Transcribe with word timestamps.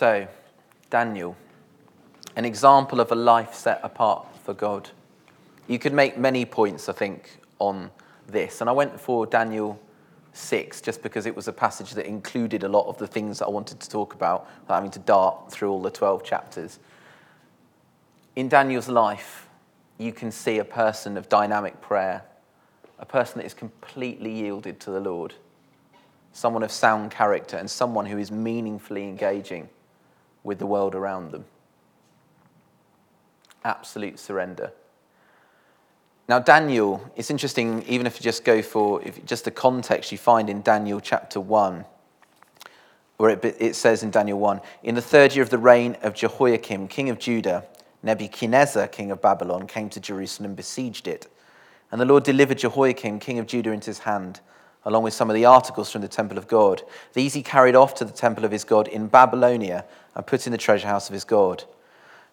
So, 0.00 0.26
Daniel, 0.88 1.36
an 2.34 2.46
example 2.46 3.00
of 3.00 3.12
a 3.12 3.14
life 3.14 3.52
set 3.52 3.80
apart 3.82 4.26
for 4.44 4.54
God. 4.54 4.88
You 5.68 5.78
could 5.78 5.92
make 5.92 6.16
many 6.16 6.46
points, 6.46 6.88
I 6.88 6.94
think, 6.94 7.38
on 7.58 7.90
this. 8.26 8.62
And 8.62 8.70
I 8.70 8.72
went 8.72 8.98
for 8.98 9.26
Daniel 9.26 9.78
6 10.32 10.80
just 10.80 11.02
because 11.02 11.26
it 11.26 11.36
was 11.36 11.48
a 11.48 11.52
passage 11.52 11.90
that 11.90 12.06
included 12.06 12.62
a 12.62 12.68
lot 12.68 12.86
of 12.86 12.96
the 12.96 13.06
things 13.06 13.40
that 13.40 13.44
I 13.44 13.50
wanted 13.50 13.78
to 13.78 13.90
talk 13.90 14.14
about 14.14 14.48
without 14.62 14.76
having 14.76 14.90
to 14.92 15.00
dart 15.00 15.52
through 15.52 15.70
all 15.70 15.82
the 15.82 15.90
12 15.90 16.24
chapters. 16.24 16.78
In 18.36 18.48
Daniel's 18.48 18.88
life, 18.88 19.50
you 19.98 20.14
can 20.14 20.32
see 20.32 20.60
a 20.60 20.64
person 20.64 21.18
of 21.18 21.28
dynamic 21.28 21.78
prayer, 21.82 22.22
a 22.98 23.04
person 23.04 23.36
that 23.40 23.44
is 23.44 23.52
completely 23.52 24.32
yielded 24.32 24.80
to 24.80 24.90
the 24.90 25.00
Lord, 25.00 25.34
someone 26.32 26.62
of 26.62 26.72
sound 26.72 27.10
character, 27.10 27.58
and 27.58 27.70
someone 27.70 28.06
who 28.06 28.16
is 28.16 28.30
meaningfully 28.30 29.06
engaging 29.06 29.68
with 30.44 30.58
the 30.58 30.66
world 30.66 30.94
around 30.94 31.32
them. 31.32 31.44
Absolute 33.64 34.18
surrender. 34.18 34.72
Now, 36.28 36.38
Daniel, 36.38 37.02
it's 37.16 37.30
interesting, 37.30 37.82
even 37.88 38.06
if 38.06 38.16
you 38.16 38.22
just 38.22 38.44
go 38.44 38.62
for 38.62 39.02
just 39.24 39.44
the 39.44 39.50
context 39.50 40.12
you 40.12 40.18
find 40.18 40.48
in 40.48 40.62
Daniel 40.62 41.00
chapter 41.00 41.40
1, 41.40 41.84
where 43.16 43.30
it, 43.30 43.44
it 43.44 43.74
says 43.74 44.02
in 44.02 44.10
Daniel 44.10 44.38
1 44.38 44.60
In 44.84 44.94
the 44.94 45.02
third 45.02 45.34
year 45.34 45.42
of 45.42 45.50
the 45.50 45.58
reign 45.58 45.96
of 46.02 46.14
Jehoiakim, 46.14 46.88
king 46.88 47.10
of 47.10 47.18
Judah, 47.18 47.64
Nebuchadnezzar, 48.02 48.86
king 48.86 49.10
of 49.10 49.20
Babylon, 49.20 49.66
came 49.66 49.90
to 49.90 50.00
Jerusalem 50.00 50.50
and 50.50 50.56
besieged 50.56 51.08
it. 51.08 51.26
And 51.90 52.00
the 52.00 52.04
Lord 52.04 52.22
delivered 52.22 52.58
Jehoiakim, 52.58 53.18
king 53.18 53.38
of 53.38 53.46
Judah, 53.46 53.72
into 53.72 53.86
his 53.86 53.98
hand, 53.98 54.40
along 54.84 55.02
with 55.02 55.14
some 55.14 55.28
of 55.28 55.34
the 55.34 55.44
articles 55.44 55.90
from 55.90 56.00
the 56.00 56.08
temple 56.08 56.38
of 56.38 56.48
God. 56.48 56.82
These 57.12 57.34
he 57.34 57.42
carried 57.42 57.76
off 57.76 57.94
to 57.94 58.04
the 58.04 58.12
temple 58.12 58.44
of 58.44 58.50
his 58.50 58.64
God 58.64 58.88
in 58.88 59.08
Babylonia 59.08 59.84
and 60.14 60.26
put 60.26 60.46
in 60.46 60.52
the 60.52 60.58
treasure 60.58 60.88
house 60.88 61.08
of 61.08 61.14
his 61.14 61.24
God. 61.24 61.64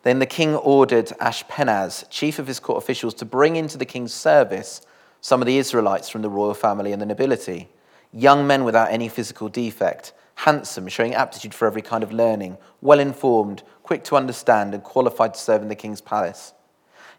Then 0.03 0.19
the 0.19 0.25
king 0.25 0.55
ordered 0.55 1.07
Ashpenaz, 1.19 2.09
chief 2.09 2.39
of 2.39 2.47
his 2.47 2.59
court 2.59 2.81
officials, 2.81 3.13
to 3.15 3.25
bring 3.25 3.55
into 3.55 3.77
the 3.77 3.85
king's 3.85 4.13
service 4.13 4.81
some 5.19 5.41
of 5.41 5.45
the 5.45 5.57
Israelites 5.57 6.09
from 6.09 6.21
the 6.21 6.29
royal 6.29 6.53
family 6.53 6.93
and 6.93 7.01
the 7.01 7.05
nobility, 7.05 7.69
young 8.13 8.47
men 8.47 8.63
without 8.63 8.91
any 8.91 9.09
physical 9.09 9.49
defect, 9.49 10.13
handsome, 10.35 10.87
showing 10.87 11.13
aptitude 11.13 11.53
for 11.53 11.67
every 11.67 11.81
kind 11.81 12.03
of 12.03 12.13
learning, 12.13 12.57
well 12.79 12.99
informed, 12.99 13.63
quick 13.83 14.03
to 14.05 14.15
understand, 14.15 14.73
and 14.73 14.83
qualified 14.83 15.33
to 15.33 15.39
serve 15.39 15.61
in 15.61 15.67
the 15.67 15.75
king's 15.75 15.99
palace. 15.99 16.53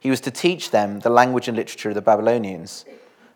He 0.00 0.10
was 0.10 0.20
to 0.22 0.30
teach 0.30 0.70
them 0.70 1.00
the 1.00 1.10
language 1.10 1.48
and 1.48 1.56
literature 1.56 1.88
of 1.88 1.96
the 1.96 2.02
Babylonians. 2.02 2.84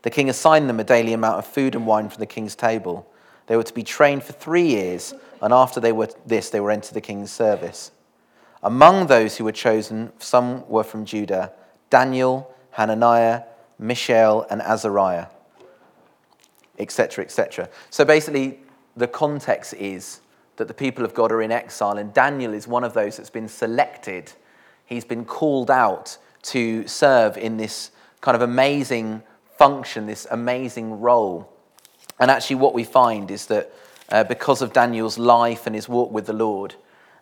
The 0.02 0.10
king 0.10 0.28
assigned 0.28 0.68
them 0.68 0.80
a 0.80 0.84
daily 0.84 1.12
amount 1.12 1.38
of 1.38 1.46
food 1.46 1.74
and 1.74 1.86
wine 1.86 2.08
from 2.08 2.20
the 2.20 2.26
king's 2.26 2.54
table. 2.54 3.08
They 3.46 3.56
were 3.56 3.62
to 3.62 3.74
be 3.74 3.82
trained 3.82 4.22
for 4.22 4.32
three 4.32 4.66
years, 4.66 5.14
and 5.40 5.52
after 5.52 5.80
they 5.80 5.92
were 5.92 6.08
this, 6.26 6.50
they 6.50 6.60
were 6.60 6.70
entered 6.70 6.94
the 6.94 7.00
king's 7.00 7.30
service. 7.30 7.92
Among 8.62 9.06
those 9.06 9.36
who 9.36 9.44
were 9.44 9.52
chosen, 9.52 10.12
some 10.18 10.68
were 10.68 10.84
from 10.84 11.04
Judah 11.04 11.52
Daniel, 11.90 12.54
Hananiah, 12.70 13.42
Mishael, 13.78 14.46
and 14.48 14.62
Azariah, 14.62 15.26
etc., 16.78 17.24
etc. 17.24 17.68
So 17.90 18.04
basically, 18.04 18.60
the 18.96 19.08
context 19.08 19.74
is 19.74 20.20
that 20.56 20.68
the 20.68 20.74
people 20.74 21.04
of 21.04 21.12
God 21.12 21.32
are 21.32 21.42
in 21.42 21.52
exile, 21.52 21.98
and 21.98 22.14
Daniel 22.14 22.54
is 22.54 22.66
one 22.66 22.84
of 22.84 22.94
those 22.94 23.16
that's 23.16 23.30
been 23.30 23.48
selected. 23.48 24.32
He's 24.86 25.04
been 25.04 25.24
called 25.24 25.70
out 25.70 26.16
to 26.44 26.86
serve 26.86 27.36
in 27.36 27.56
this 27.56 27.90
kind 28.20 28.34
of 28.34 28.42
amazing 28.42 29.22
function, 29.56 30.06
this 30.06 30.26
amazing 30.30 31.00
role. 31.00 31.48
And 32.18 32.30
actually, 32.30 32.56
what 32.56 32.74
we 32.74 32.84
find 32.84 33.30
is 33.30 33.46
that 33.46 33.72
uh, 34.10 34.24
because 34.24 34.62
of 34.62 34.72
Daniel's 34.72 35.18
life 35.18 35.66
and 35.66 35.74
his 35.74 35.88
walk 35.88 36.10
with 36.12 36.26
the 36.26 36.32
Lord, 36.32 36.74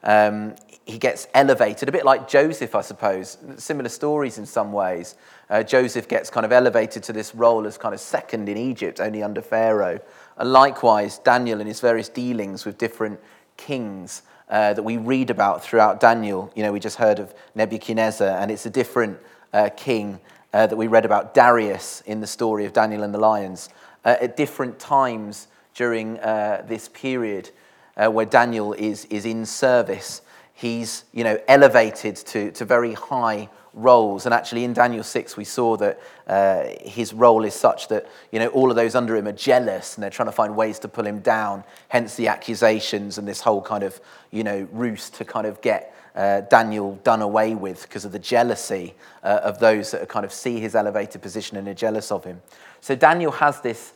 um, 0.02 0.54
he 0.84 0.98
gets 0.98 1.28
elevated, 1.34 1.88
a 1.88 1.92
bit 1.92 2.04
like 2.04 2.28
Joseph, 2.28 2.74
I 2.74 2.80
suppose. 2.80 3.38
Similar 3.56 3.88
stories 3.88 4.38
in 4.38 4.46
some 4.46 4.72
ways. 4.72 5.14
Uh, 5.48 5.62
Joseph 5.62 6.08
gets 6.08 6.30
kind 6.30 6.44
of 6.44 6.52
elevated 6.52 7.02
to 7.04 7.12
this 7.12 7.34
role 7.34 7.66
as 7.66 7.78
kind 7.78 7.94
of 7.94 8.00
second 8.00 8.48
in 8.48 8.56
Egypt, 8.56 9.00
only 9.00 9.22
under 9.22 9.40
Pharaoh. 9.40 10.00
And 10.36 10.52
likewise, 10.52 11.18
Daniel 11.18 11.60
and 11.60 11.68
his 11.68 11.80
various 11.80 12.08
dealings 12.08 12.64
with 12.64 12.78
different 12.78 13.20
kings 13.56 14.22
uh, 14.48 14.72
that 14.72 14.82
we 14.82 14.96
read 14.96 15.30
about 15.30 15.62
throughout 15.62 16.00
Daniel. 16.00 16.50
You 16.56 16.64
know, 16.64 16.72
we 16.72 16.80
just 16.80 16.96
heard 16.96 17.18
of 17.18 17.34
Nebuchadnezzar, 17.54 18.28
and 18.28 18.50
it's 18.50 18.66
a 18.66 18.70
different 18.70 19.18
uh, 19.52 19.68
king 19.76 20.18
uh, 20.52 20.66
that 20.66 20.76
we 20.76 20.86
read 20.86 21.04
about, 21.04 21.34
Darius, 21.34 22.02
in 22.06 22.20
the 22.20 22.26
story 22.26 22.64
of 22.64 22.72
Daniel 22.72 23.02
and 23.02 23.14
the 23.14 23.18
lions. 23.18 23.68
Uh, 24.04 24.16
at 24.20 24.36
different 24.36 24.78
times 24.78 25.48
during 25.74 26.18
uh, 26.20 26.64
this 26.66 26.88
period 26.88 27.50
where 27.96 28.24
Daniel 28.24 28.72
is, 28.72 29.04
is 29.06 29.26
in 29.26 29.44
service 29.44 30.22
he's 30.60 31.04
you 31.14 31.24
know, 31.24 31.40
elevated 31.48 32.14
to, 32.16 32.52
to 32.52 32.66
very 32.66 32.92
high 32.92 33.48
roles. 33.72 34.26
And 34.26 34.34
actually, 34.34 34.64
in 34.64 34.74
Daniel 34.74 35.02
6, 35.02 35.36
we 35.38 35.44
saw 35.44 35.78
that 35.78 35.98
uh, 36.26 36.64
his 36.82 37.14
role 37.14 37.46
is 37.46 37.54
such 37.54 37.88
that 37.88 38.06
you 38.30 38.38
know, 38.38 38.48
all 38.48 38.68
of 38.68 38.76
those 38.76 38.94
under 38.94 39.16
him 39.16 39.26
are 39.26 39.32
jealous 39.32 39.94
and 39.94 40.02
they're 40.02 40.10
trying 40.10 40.28
to 40.28 40.32
find 40.32 40.54
ways 40.54 40.78
to 40.80 40.88
pull 40.88 41.06
him 41.06 41.20
down, 41.20 41.64
hence 41.88 42.14
the 42.16 42.28
accusations 42.28 43.16
and 43.16 43.26
this 43.26 43.40
whole 43.40 43.62
kind 43.62 43.82
of 43.82 43.98
you 44.30 44.44
know, 44.44 44.68
ruse 44.70 45.08
to 45.10 45.24
kind 45.24 45.46
of 45.46 45.62
get 45.62 45.94
uh, 46.14 46.42
Daniel 46.42 46.96
done 47.04 47.22
away 47.22 47.54
with 47.54 47.82
because 47.82 48.04
of 48.04 48.12
the 48.12 48.18
jealousy 48.18 48.94
uh, 49.22 49.40
of 49.42 49.58
those 49.58 49.92
that 49.92 50.08
kind 50.08 50.24
of 50.24 50.32
see 50.32 50.60
his 50.60 50.74
elevated 50.74 51.22
position 51.22 51.56
and 51.56 51.68
are 51.68 51.74
jealous 51.74 52.10
of 52.10 52.24
him. 52.24 52.40
So 52.80 52.94
Daniel 52.94 53.32
has 53.32 53.60
this 53.60 53.92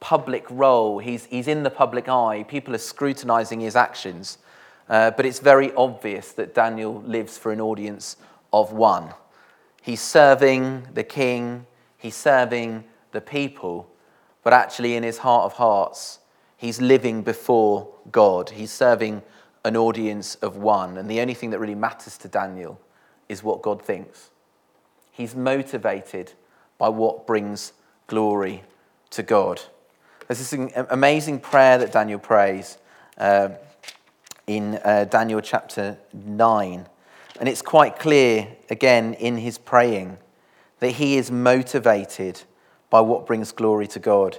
public 0.00 0.46
role, 0.50 0.98
he's, 0.98 1.26
he's 1.26 1.48
in 1.48 1.62
the 1.62 1.70
public 1.70 2.08
eye, 2.08 2.44
people 2.48 2.74
are 2.74 2.78
scrutinizing 2.78 3.60
his 3.60 3.76
actions. 3.76 4.38
Uh, 4.88 5.10
but 5.12 5.24
it's 5.24 5.38
very 5.38 5.72
obvious 5.74 6.32
that 6.32 6.52
Daniel 6.52 7.00
lives 7.02 7.38
for 7.38 7.52
an 7.52 7.60
audience 7.60 8.16
of 8.52 8.72
one. 8.72 9.14
He's 9.82 10.00
serving 10.00 10.88
the 10.94 11.04
king, 11.04 11.66
he's 11.96 12.16
serving 12.16 12.84
the 13.12 13.20
people, 13.20 13.88
but 14.42 14.52
actually, 14.52 14.96
in 14.96 15.02
his 15.02 15.18
heart 15.18 15.44
of 15.44 15.52
hearts, 15.52 16.18
he's 16.56 16.80
living 16.80 17.22
before 17.22 17.88
God. 18.10 18.50
He's 18.50 18.72
serving 18.72 19.22
an 19.64 19.76
audience 19.76 20.36
of 20.36 20.56
one. 20.56 20.96
And 20.96 21.10
the 21.10 21.20
only 21.20 21.34
thing 21.34 21.50
that 21.50 21.58
really 21.58 21.74
matters 21.74 22.16
to 22.18 22.28
Daniel 22.28 22.80
is 23.28 23.42
what 23.42 23.62
God 23.62 23.82
thinks. 23.82 24.30
He's 25.12 25.34
motivated 25.34 26.32
by 26.78 26.88
what 26.88 27.26
brings 27.26 27.72
glory 28.06 28.62
to 29.10 29.22
God. 29.22 29.60
There's 30.26 30.50
this 30.50 30.72
amazing 30.90 31.40
prayer 31.40 31.78
that 31.78 31.92
Daniel 31.92 32.18
prays. 32.18 32.78
Uh, 33.18 33.50
in 34.50 34.80
uh, 34.84 35.04
Daniel 35.04 35.40
chapter 35.40 35.96
9. 36.12 36.86
And 37.38 37.48
it's 37.48 37.62
quite 37.62 38.00
clear, 38.00 38.48
again, 38.68 39.14
in 39.14 39.36
his 39.36 39.58
praying, 39.58 40.18
that 40.80 40.92
he 40.92 41.16
is 41.16 41.30
motivated 41.30 42.42
by 42.90 43.00
what 43.00 43.26
brings 43.26 43.52
glory 43.52 43.86
to 43.86 44.00
God. 44.00 44.38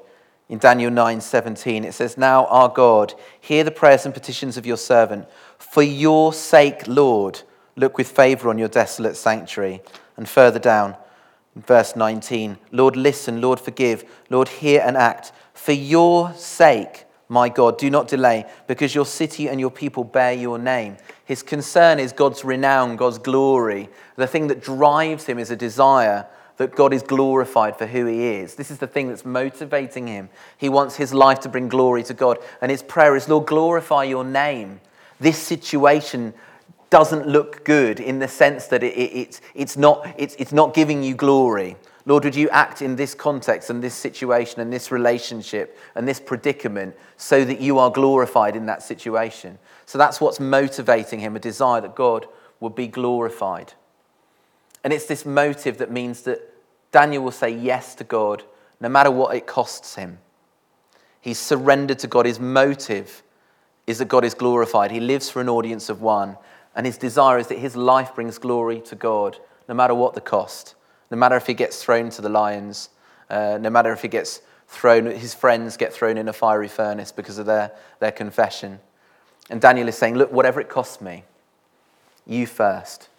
In 0.52 0.60
Daniel 0.60 0.92
9:17 0.92 1.86
it 1.86 1.94
says, 1.94 2.18
"Now 2.18 2.46
our 2.48 2.68
God, 2.68 3.14
hear 3.40 3.64
the 3.64 3.72
prayers 3.72 4.06
and 4.06 4.14
petitions 4.14 4.58
of 4.58 4.66
your 4.66 4.76
servant. 4.76 5.26
For 5.58 5.82
your 5.82 6.34
sake, 6.34 6.84
Lord, 6.88 7.44
look 7.78 7.98
with 7.98 8.10
favor 8.10 8.50
on 8.50 8.58
your 8.58 8.68
desolate 8.68 9.16
sanctuary." 9.16 9.82
And 10.18 10.28
further 10.28 10.60
down, 10.60 10.98
verse 11.56 11.96
19, 11.96 12.58
"Lord, 12.70 12.98
listen, 12.98 13.40
Lord, 13.40 13.62
forgive, 13.62 14.04
Lord, 14.30 14.50
hear 14.50 14.84
and 14.86 14.98
act. 14.98 15.32
For 15.54 15.72
your 15.72 16.34
sake, 16.36 17.06
my 17.30 17.48
God, 17.48 17.78
do 17.78 17.90
not 17.90 18.10
delay, 18.10 18.46
because 18.68 18.94
your 18.94 19.06
city 19.06 19.48
and 19.48 19.58
your 19.58 19.72
people 19.72 20.04
bear 20.04 20.34
your 20.34 20.60
name. 20.60 20.98
His 21.24 21.44
concern 21.44 21.98
is 21.98 22.12
God's 22.12 22.44
renown, 22.44 22.98
God's 22.98 23.20
glory. 23.20 23.90
The 24.18 24.28
thing 24.28 24.48
that 24.48 24.62
drives 24.62 25.28
him 25.28 25.40
is 25.40 25.50
a 25.50 25.56
desire 25.56 26.26
that 26.62 26.76
God 26.76 26.94
is 26.94 27.02
glorified 27.02 27.78
for 27.78 27.88
who 27.88 28.06
he 28.06 28.28
is. 28.28 28.56
This 28.56 28.72
is 28.72 28.78
the 28.78 28.88
thing 28.88 29.08
that's 29.08 29.26
motivating 29.26 30.08
him. 30.08 30.30
He 30.58 30.70
wants 30.70 30.96
his 30.96 31.14
life 31.14 31.40
to 31.42 31.50
bring 31.50 31.68
glory 31.70 32.04
to 32.04 32.14
God. 32.14 32.38
And 32.62 32.70
his 32.70 32.84
prayer 32.84 33.16
is, 33.16 33.28
Lord, 33.28 33.48
glorify 33.48 34.04
your 34.04 34.24
name. 34.24 34.80
This 35.20 35.38
situation 35.38 36.34
doesn't 36.92 37.28
look 37.28 37.64
good 37.64 38.00
in 38.00 38.20
the 38.20 38.28
sense 38.28 38.68
that 38.68 38.84
it, 38.84 38.94
it, 38.98 39.12
it's, 39.16 39.42
it's, 39.56 39.78
not, 39.78 40.14
it's, 40.18 40.36
it's 40.36 40.52
not 40.52 40.74
giving 40.74 41.02
you 41.04 41.16
glory. 41.16 41.78
Lord, 42.06 42.24
would 42.26 42.36
you 42.36 42.50
act 42.50 42.82
in 42.82 42.96
this 42.96 43.16
context 43.16 43.70
and 43.70 43.82
this 43.84 43.94
situation 43.94 44.60
and 44.62 44.72
this 44.72 44.92
relationship 44.92 45.78
and 45.96 46.08
this 46.08 46.20
predicament 46.20 46.96
so 47.18 47.46
that 47.46 47.62
you 47.62 47.80
are 47.80 47.90
glorified 47.90 48.56
in 48.56 48.66
that 48.68 48.84
situation? 48.84 49.58
So 49.86 49.98
that's 49.98 50.22
what's 50.22 50.40
motivating 50.40 51.20
him 51.20 51.36
a 51.36 51.40
desire 51.40 51.82
that 51.82 51.96
God 51.96 52.28
would 52.60 52.76
be 52.76 52.88
glorified. 52.88 53.74
And 54.84 54.92
it's 54.92 55.06
this 55.06 55.26
motive 55.26 55.78
that 55.78 55.92
means 55.92 56.24
that 56.24 56.51
Daniel 56.92 57.24
will 57.24 57.32
say 57.32 57.50
yes 57.50 57.96
to 57.96 58.04
God 58.04 58.44
no 58.80 58.90
matter 58.90 59.12
what 59.12 59.36
it 59.36 59.46
costs 59.46 59.96
him. 59.96 60.20
He's 61.20 61.40
surrendered 61.40 62.00
to 62.00 62.08
God. 62.08 62.26
His 62.26 62.40
motive 62.40 63.22
is 63.86 64.00
that 64.00 64.08
God 64.08 64.26
is 64.26 64.34
glorified. 64.34 64.92
He 64.92 65.00
lives 65.00 65.30
for 65.30 65.40
an 65.40 65.50
audience 65.50 65.90
of 65.90 66.02
one, 66.02 66.38
and 66.76 66.86
his 66.86 66.98
desire 66.98 67.38
is 67.38 67.48
that 67.48 67.60
his 67.60 67.76
life 67.76 68.16
brings 68.16 68.38
glory 68.38 68.82
to 68.82 68.96
God 68.96 69.38
no 69.68 69.76
matter 69.76 69.94
what 69.94 70.16
the 70.16 70.22
cost 70.22 70.76
no 71.12 71.18
matter 71.18 71.36
if 71.36 71.46
he 71.46 71.54
gets 71.54 71.84
thrown 71.84 72.10
to 72.10 72.22
the 72.22 72.30
lions, 72.30 72.90
uh, 73.30 73.60
no 73.62 73.70
matter 73.70 73.92
if 73.92 74.02
he 74.02 74.08
gets 74.08 74.42
thrown, 74.68 75.06
his 75.06 75.34
friends 75.34 75.76
get 75.76 75.94
thrown 75.94 76.18
in 76.18 76.30
a 76.30 76.34
fiery 76.34 76.70
furnace 76.70 77.12
because 77.12 77.38
of 77.38 77.46
their, 77.46 77.72
their 78.00 78.14
confession. 78.14 78.80
And 79.50 79.60
Daniel 79.60 79.90
is 79.90 79.98
saying, 79.98 80.16
Look, 80.16 80.32
whatever 80.32 80.62
it 80.62 80.70
costs 80.70 81.02
me, 81.02 81.26
you 82.26 82.48
first. 82.48 83.10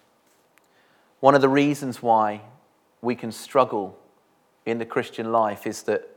One 1.21 1.35
of 1.35 1.43
the 1.43 1.49
reasons 1.51 2.03
why 2.03 2.41
we 3.03 3.17
can 3.17 3.33
struggle 3.33 3.99
in 4.65 4.79
the 4.79 4.87
Christian 4.87 5.33
life 5.33 5.67
is 5.67 5.83
that 5.83 6.09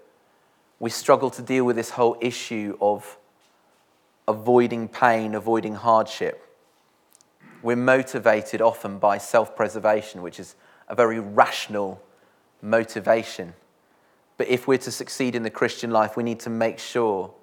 we 0.79 0.89
struggle 0.89 1.31
to 1.31 1.41
deal 1.41 1.65
with 1.65 1.75
this 1.75 1.89
whole 1.89 2.15
issue 2.21 2.77
of 2.79 3.17
avoiding 4.27 4.87
pain, 4.87 5.33
avoiding 5.33 5.73
hardship. 5.73 6.41
We're 7.63 7.75
motivated 7.75 8.61
often 8.61 8.99
by 8.99 9.17
self 9.17 9.55
preservation, 9.55 10.21
which 10.21 10.39
is 10.39 10.55
a 10.87 10.93
very 10.93 11.19
rational 11.19 12.01
motivation. 12.61 13.53
But 14.37 14.47
if 14.47 14.67
we're 14.67 14.77
to 14.79 14.91
succeed 14.91 15.33
in 15.33 15.43
the 15.43 15.49
Christian 15.49 15.89
life, 15.89 16.15
we 16.15 16.23
need 16.23 16.39
to 16.41 16.49
make 16.49 16.77
sure 16.77 17.33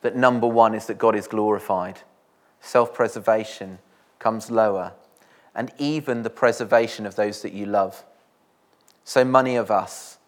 that 0.00 0.16
number 0.16 0.46
one 0.46 0.74
is 0.74 0.86
that 0.86 0.96
God 0.96 1.14
is 1.14 1.26
glorified. 1.26 2.00
Self 2.60 2.94
preservation 2.94 3.78
comes 4.18 4.50
lower, 4.50 4.92
and 5.54 5.70
even 5.76 6.22
the 6.22 6.30
preservation 6.30 7.04
of 7.04 7.16
those 7.16 7.42
that 7.42 7.52
you 7.52 7.66
love. 7.66 8.04
So 9.10 9.24
many 9.24 9.56
of 9.56 9.72
us, 9.72 10.18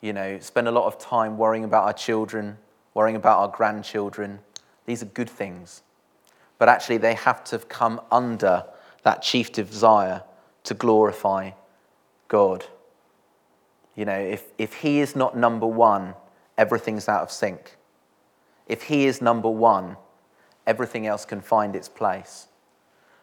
you 0.00 0.12
know, 0.12 0.40
spend 0.40 0.66
a 0.66 0.72
lot 0.72 0.86
of 0.86 0.98
time 0.98 1.38
worrying 1.38 1.62
about 1.62 1.84
our 1.84 1.92
children, 1.92 2.58
worrying 2.92 3.14
about 3.14 3.38
our 3.38 3.46
grandchildren. 3.46 4.40
These 4.84 5.00
are 5.00 5.06
good 5.06 5.30
things. 5.30 5.84
But 6.58 6.68
actually, 6.68 6.96
they 6.96 7.14
have 7.14 7.44
to 7.44 7.60
come 7.60 8.00
under 8.10 8.64
that 9.04 9.22
chief 9.22 9.52
desire 9.52 10.24
to 10.64 10.74
glorify 10.74 11.52
God. 12.26 12.64
You 13.94 14.06
know, 14.06 14.18
if, 14.18 14.46
if 14.58 14.74
He 14.74 14.98
is 14.98 15.14
not 15.14 15.36
number 15.36 15.68
one, 15.68 16.14
everything's 16.58 17.08
out 17.08 17.22
of 17.22 17.30
sync. 17.30 17.76
If 18.66 18.82
He 18.82 19.06
is 19.06 19.22
number 19.22 19.50
one, 19.50 19.96
everything 20.66 21.06
else 21.06 21.24
can 21.24 21.42
find 21.42 21.76
its 21.76 21.88
place. 21.88 22.48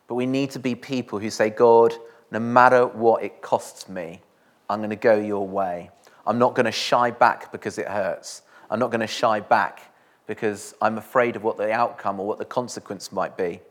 But 0.08 0.16
we 0.16 0.26
need 0.26 0.52
to 0.52 0.60
be 0.60 0.76
people 0.76 1.20
who 1.20 1.30
say, 1.30 1.50
God, 1.50 1.94
no 2.32 2.40
matter 2.40 2.88
what 2.88 3.22
it 3.22 3.42
costs 3.42 3.90
me, 3.90 4.22
I'm 4.70 4.80
going 4.80 4.92
to 4.92 4.96
go 4.96 5.18
your 5.18 5.48
way. 5.48 5.90
I'm 6.28 6.38
not 6.38 6.54
going 6.54 6.66
to 6.66 6.72
shy 6.72 7.12
back 7.12 7.52
because 7.52 7.78
it 7.78 7.88
hurts. 7.88 8.44
I'm 8.70 8.80
not 8.80 8.92
going 8.92 9.02
to 9.02 9.08
shy 9.08 9.40
back 9.40 9.94
because 10.28 10.76
I'm 10.80 10.98
afraid 11.00 11.36
of 11.36 11.44
what 11.44 11.58
the 11.58 11.72
outcome 11.72 12.20
or 12.20 12.28
what 12.28 12.38
the 12.38 12.46
consequence 12.46 13.12
might 13.12 13.36
be. 13.36 13.62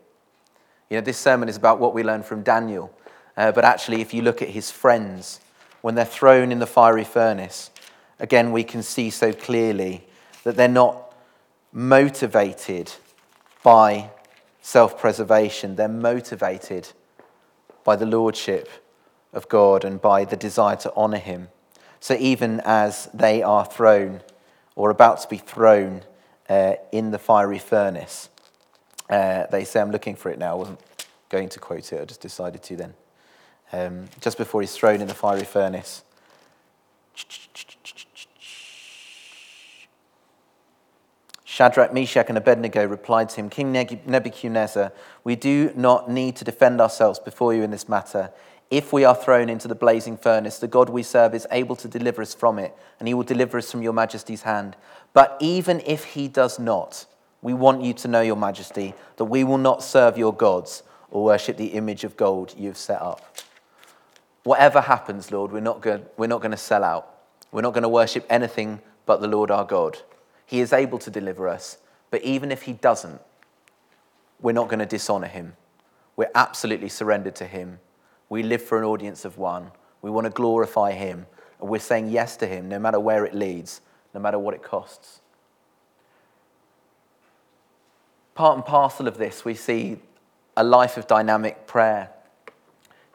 You 0.89 0.97
know, 0.97 1.01
this 1.01 1.17
sermon 1.17 1.47
is 1.47 1.55
about 1.55 1.79
what 1.79 1.93
we 1.93 2.03
learn 2.03 2.21
from 2.21 2.43
Daniel. 2.43 2.93
Uh, 3.37 3.53
but 3.53 3.63
actually, 3.63 4.01
if 4.01 4.13
you 4.13 4.21
look 4.21 4.41
at 4.41 4.49
his 4.49 4.69
friends, 4.69 5.39
when 5.81 5.95
they're 5.95 6.03
thrown 6.03 6.51
in 6.51 6.59
the 6.59 6.67
fiery 6.67 7.05
furnace, 7.05 7.71
again, 8.19 8.51
we 8.51 8.65
can 8.65 8.83
see 8.83 9.09
so 9.09 9.31
clearly 9.31 10.05
that 10.43 10.57
they're 10.57 10.67
not 10.67 11.15
motivated 11.71 12.91
by 13.63 14.09
self 14.61 14.99
preservation, 14.99 15.75
they're 15.77 15.87
motivated 15.87 16.89
by 17.85 17.95
the 17.95 18.05
lordship 18.05 18.67
of 19.33 19.47
God 19.49 19.83
and 19.83 20.01
by 20.01 20.25
the 20.25 20.35
desire 20.35 20.75
to 20.77 20.93
honor 20.95 21.17
him. 21.17 21.49
So 21.99 22.15
even 22.19 22.61
as 22.65 23.09
they 23.13 23.43
are 23.43 23.65
thrown 23.65 24.21
or 24.75 24.89
about 24.89 25.21
to 25.21 25.27
be 25.27 25.37
thrown 25.37 26.03
uh, 26.47 26.75
in 26.91 27.11
the 27.11 27.19
fiery 27.19 27.59
furnace, 27.59 28.29
uh, 29.09 29.45
they 29.47 29.63
say, 29.63 29.81
I'm 29.81 29.91
looking 29.91 30.15
for 30.15 30.29
it 30.29 30.39
now. 30.39 30.51
I 30.51 30.55
wasn't 30.55 30.79
going 31.29 31.49
to 31.49 31.59
quote 31.59 31.91
it, 31.91 32.01
I 32.01 32.05
just 32.05 32.21
decided 32.21 32.63
to 32.63 32.75
then. 32.75 32.93
Um, 33.71 34.05
just 34.19 34.37
before 34.37 34.61
he's 34.61 34.73
thrown 34.73 35.01
in 35.01 35.07
the 35.07 35.13
fiery 35.13 35.43
furnace. 35.43 36.03
Shadrach, 41.43 41.93
Meshach, 41.93 42.27
and 42.29 42.37
Abednego 42.37 42.85
replied 42.85 43.29
to 43.29 43.35
him, 43.35 43.49
King 43.49 43.73
Nebuchadnezzar, 43.73 44.93
we 45.23 45.35
do 45.35 45.73
not 45.75 46.09
need 46.09 46.37
to 46.37 46.45
defend 46.45 46.79
ourselves 46.79 47.19
before 47.19 47.53
you 47.53 47.63
in 47.63 47.71
this 47.71 47.89
matter. 47.89 48.31
If 48.69 48.93
we 48.93 49.03
are 49.03 49.15
thrown 49.15 49.49
into 49.49 49.67
the 49.67 49.75
blazing 49.75 50.15
furnace, 50.15 50.59
the 50.59 50.67
God 50.67 50.89
we 50.89 51.01
serve 51.01 51.33
is 51.33 51.47
able 51.51 51.75
to 51.77 51.87
deliver 51.87 52.21
us 52.21 52.35
from 52.35 52.59
it, 52.59 52.75
and 52.99 53.07
he 53.07 53.13
will 53.13 53.23
deliver 53.23 53.57
us 53.57 53.71
from 53.71 53.81
your 53.81 53.93
majesty's 53.93 54.43
hand. 54.43 54.75
But 55.13 55.37
even 55.39 55.81
if 55.85 56.03
he 56.03 56.27
does 56.27 56.59
not, 56.59 57.05
we 57.41 57.53
want 57.53 57.81
you 57.81 57.93
to 57.95 58.07
know, 58.07 58.21
your 58.21 58.35
majesty, 58.35 58.93
that 59.17 59.25
we 59.25 59.43
will 59.43 59.57
not 59.57 59.81
serve 59.81 60.17
your 60.17 60.33
gods 60.33 60.83
or 61.09 61.23
worship 61.23 61.57
the 61.57 61.67
image 61.67 62.03
of 62.03 62.15
gold 62.15 62.53
you've 62.57 62.77
set 62.77 63.01
up. 63.01 63.37
Whatever 64.43 64.81
happens, 64.81 65.31
Lord, 65.31 65.51
we're 65.51 65.59
not 65.59 65.81
going, 65.81 66.05
we're 66.17 66.27
not 66.27 66.41
going 66.41 66.51
to 66.51 66.57
sell 66.57 66.83
out. 66.83 67.15
We're 67.51 67.61
not 67.61 67.73
going 67.73 67.83
to 67.83 67.89
worship 67.89 68.25
anything 68.29 68.81
but 69.05 69.21
the 69.21 69.27
Lord 69.27 69.49
our 69.49 69.65
God. 69.65 69.97
He 70.45 70.59
is 70.59 70.73
able 70.73 70.99
to 70.99 71.09
deliver 71.09 71.47
us. 71.47 71.77
But 72.11 72.23
even 72.23 72.51
if 72.51 72.63
He 72.63 72.73
doesn't, 72.73 73.21
we're 74.39 74.51
not 74.51 74.67
going 74.67 74.79
to 74.79 74.85
dishonor 74.85 75.27
Him. 75.27 75.53
We're 76.15 76.31
absolutely 76.35 76.89
surrendered 76.89 77.35
to 77.37 77.45
Him. 77.45 77.79
We 78.29 78.43
live 78.43 78.61
for 78.61 78.77
an 78.77 78.83
audience 78.83 79.25
of 79.25 79.37
one. 79.37 79.71
We 80.01 80.09
want 80.09 80.25
to 80.25 80.31
glorify 80.31 80.93
Him. 80.93 81.25
And 81.59 81.69
we're 81.69 81.79
saying 81.79 82.09
yes 82.09 82.37
to 82.37 82.47
Him 82.47 82.69
no 82.69 82.79
matter 82.79 82.99
where 82.99 83.25
it 83.25 83.33
leads, 83.33 83.81
no 84.13 84.19
matter 84.19 84.39
what 84.39 84.53
it 84.53 84.63
costs. 84.63 85.21
Part 88.35 88.55
and 88.55 88.65
parcel 88.65 89.07
of 89.07 89.17
this, 89.17 89.43
we 89.43 89.53
see 89.53 89.97
a 90.55 90.63
life 90.63 90.95
of 90.95 91.07
dynamic 91.07 91.67
prayer. 91.67 92.11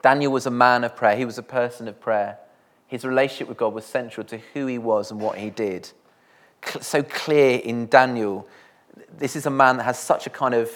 Daniel 0.03 0.31
was 0.31 0.45
a 0.45 0.51
man 0.51 0.83
of 0.83 0.95
prayer, 0.95 1.17
he 1.17 1.25
was 1.25 1.39
a 1.39 1.43
person 1.43 1.87
of 1.87 1.99
prayer. 1.99 2.37
His 2.87 3.03
relationship 3.03 3.47
with 3.47 3.57
God 3.57 3.73
was 3.73 3.85
central 3.85 4.25
to 4.27 4.37
who 4.53 4.67
he 4.67 4.77
was 4.77 5.09
and 5.09 5.19
what 5.19 5.39
he 5.39 5.49
did 5.49 5.89
so 6.81 7.03
clear 7.03 7.59
in 7.59 7.87
Daniel. 7.87 8.47
This 9.17 9.35
is 9.35 9.45
a 9.45 9.49
man 9.49 9.77
that 9.77 9.83
has 9.83 9.99
such 9.99 10.27
a 10.27 10.29
kind 10.29 10.53
of 10.53 10.69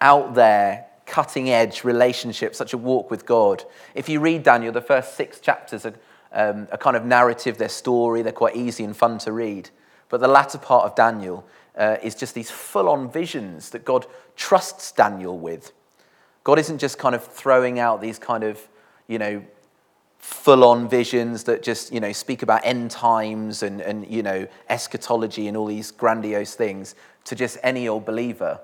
out 0.00 0.34
there, 0.34 0.86
cutting 1.06 1.50
edge 1.50 1.84
relationship, 1.84 2.54
such 2.54 2.72
a 2.72 2.78
walk 2.78 3.10
with 3.10 3.26
God. 3.26 3.64
If 3.94 4.08
you 4.08 4.20
read 4.20 4.42
Daniel, 4.42 4.72
the 4.72 4.80
first 4.80 5.16
six 5.16 5.40
chapters 5.40 5.84
are 5.86 5.94
um, 6.32 6.68
a 6.70 6.78
kind 6.78 6.96
of 6.96 7.04
narrative, 7.04 7.58
their 7.58 7.68
story, 7.68 8.22
they're 8.22 8.32
quite 8.32 8.56
easy 8.56 8.84
and 8.84 8.96
fun 8.96 9.18
to 9.18 9.32
read. 9.32 9.70
But 10.08 10.20
the 10.20 10.28
latter 10.28 10.58
part 10.58 10.84
of 10.84 10.94
Daniel 10.94 11.44
uh, 11.76 11.96
is 12.02 12.14
just 12.14 12.34
these 12.34 12.50
full 12.50 12.88
on 12.88 13.10
visions 13.10 13.70
that 13.70 13.84
God 13.84 14.06
trusts 14.36 14.92
Daniel 14.92 15.38
with. 15.38 15.72
God 16.44 16.58
isn't 16.58 16.78
just 16.78 16.98
kind 16.98 17.14
of 17.14 17.24
throwing 17.24 17.78
out 17.78 18.00
these 18.00 18.18
kind 18.18 18.44
of, 18.44 18.68
you 19.06 19.18
know, 19.18 19.42
full 20.18 20.64
on 20.64 20.88
visions 20.88 21.44
that 21.44 21.62
just, 21.62 21.92
you 21.92 22.00
know, 22.00 22.12
speak 22.12 22.42
about 22.42 22.60
end 22.64 22.90
times 22.90 23.62
and, 23.62 23.80
and, 23.80 24.06
you 24.06 24.22
know, 24.22 24.46
eschatology 24.68 25.48
and 25.48 25.56
all 25.56 25.66
these 25.66 25.90
grandiose 25.90 26.54
things 26.54 26.94
to 27.24 27.34
just 27.34 27.58
any 27.62 27.88
old 27.88 28.04
believer. 28.04 28.60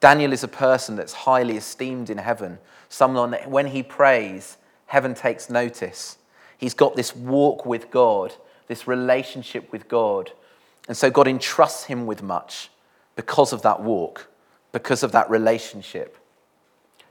Daniel 0.00 0.32
is 0.32 0.44
a 0.44 0.48
person 0.48 0.96
that's 0.96 1.12
highly 1.12 1.56
esteemed 1.56 2.10
in 2.10 2.18
heaven, 2.18 2.58
someone 2.88 3.30
that 3.30 3.50
when 3.50 3.68
he 3.68 3.82
prays, 3.82 4.56
heaven 4.86 5.14
takes 5.14 5.48
notice. 5.50 6.18
He's 6.58 6.74
got 6.74 6.96
this 6.96 7.14
walk 7.14 7.66
with 7.66 7.90
God, 7.90 8.34
this 8.68 8.86
relationship 8.86 9.70
with 9.72 9.88
God. 9.88 10.32
And 10.88 10.96
so 10.96 11.10
God 11.10 11.26
entrusts 11.26 11.84
him 11.84 12.06
with 12.06 12.22
much 12.22 12.70
because 13.16 13.52
of 13.52 13.62
that 13.62 13.82
walk, 13.82 14.28
because 14.72 15.02
of 15.02 15.12
that 15.12 15.28
relationship. 15.30 16.16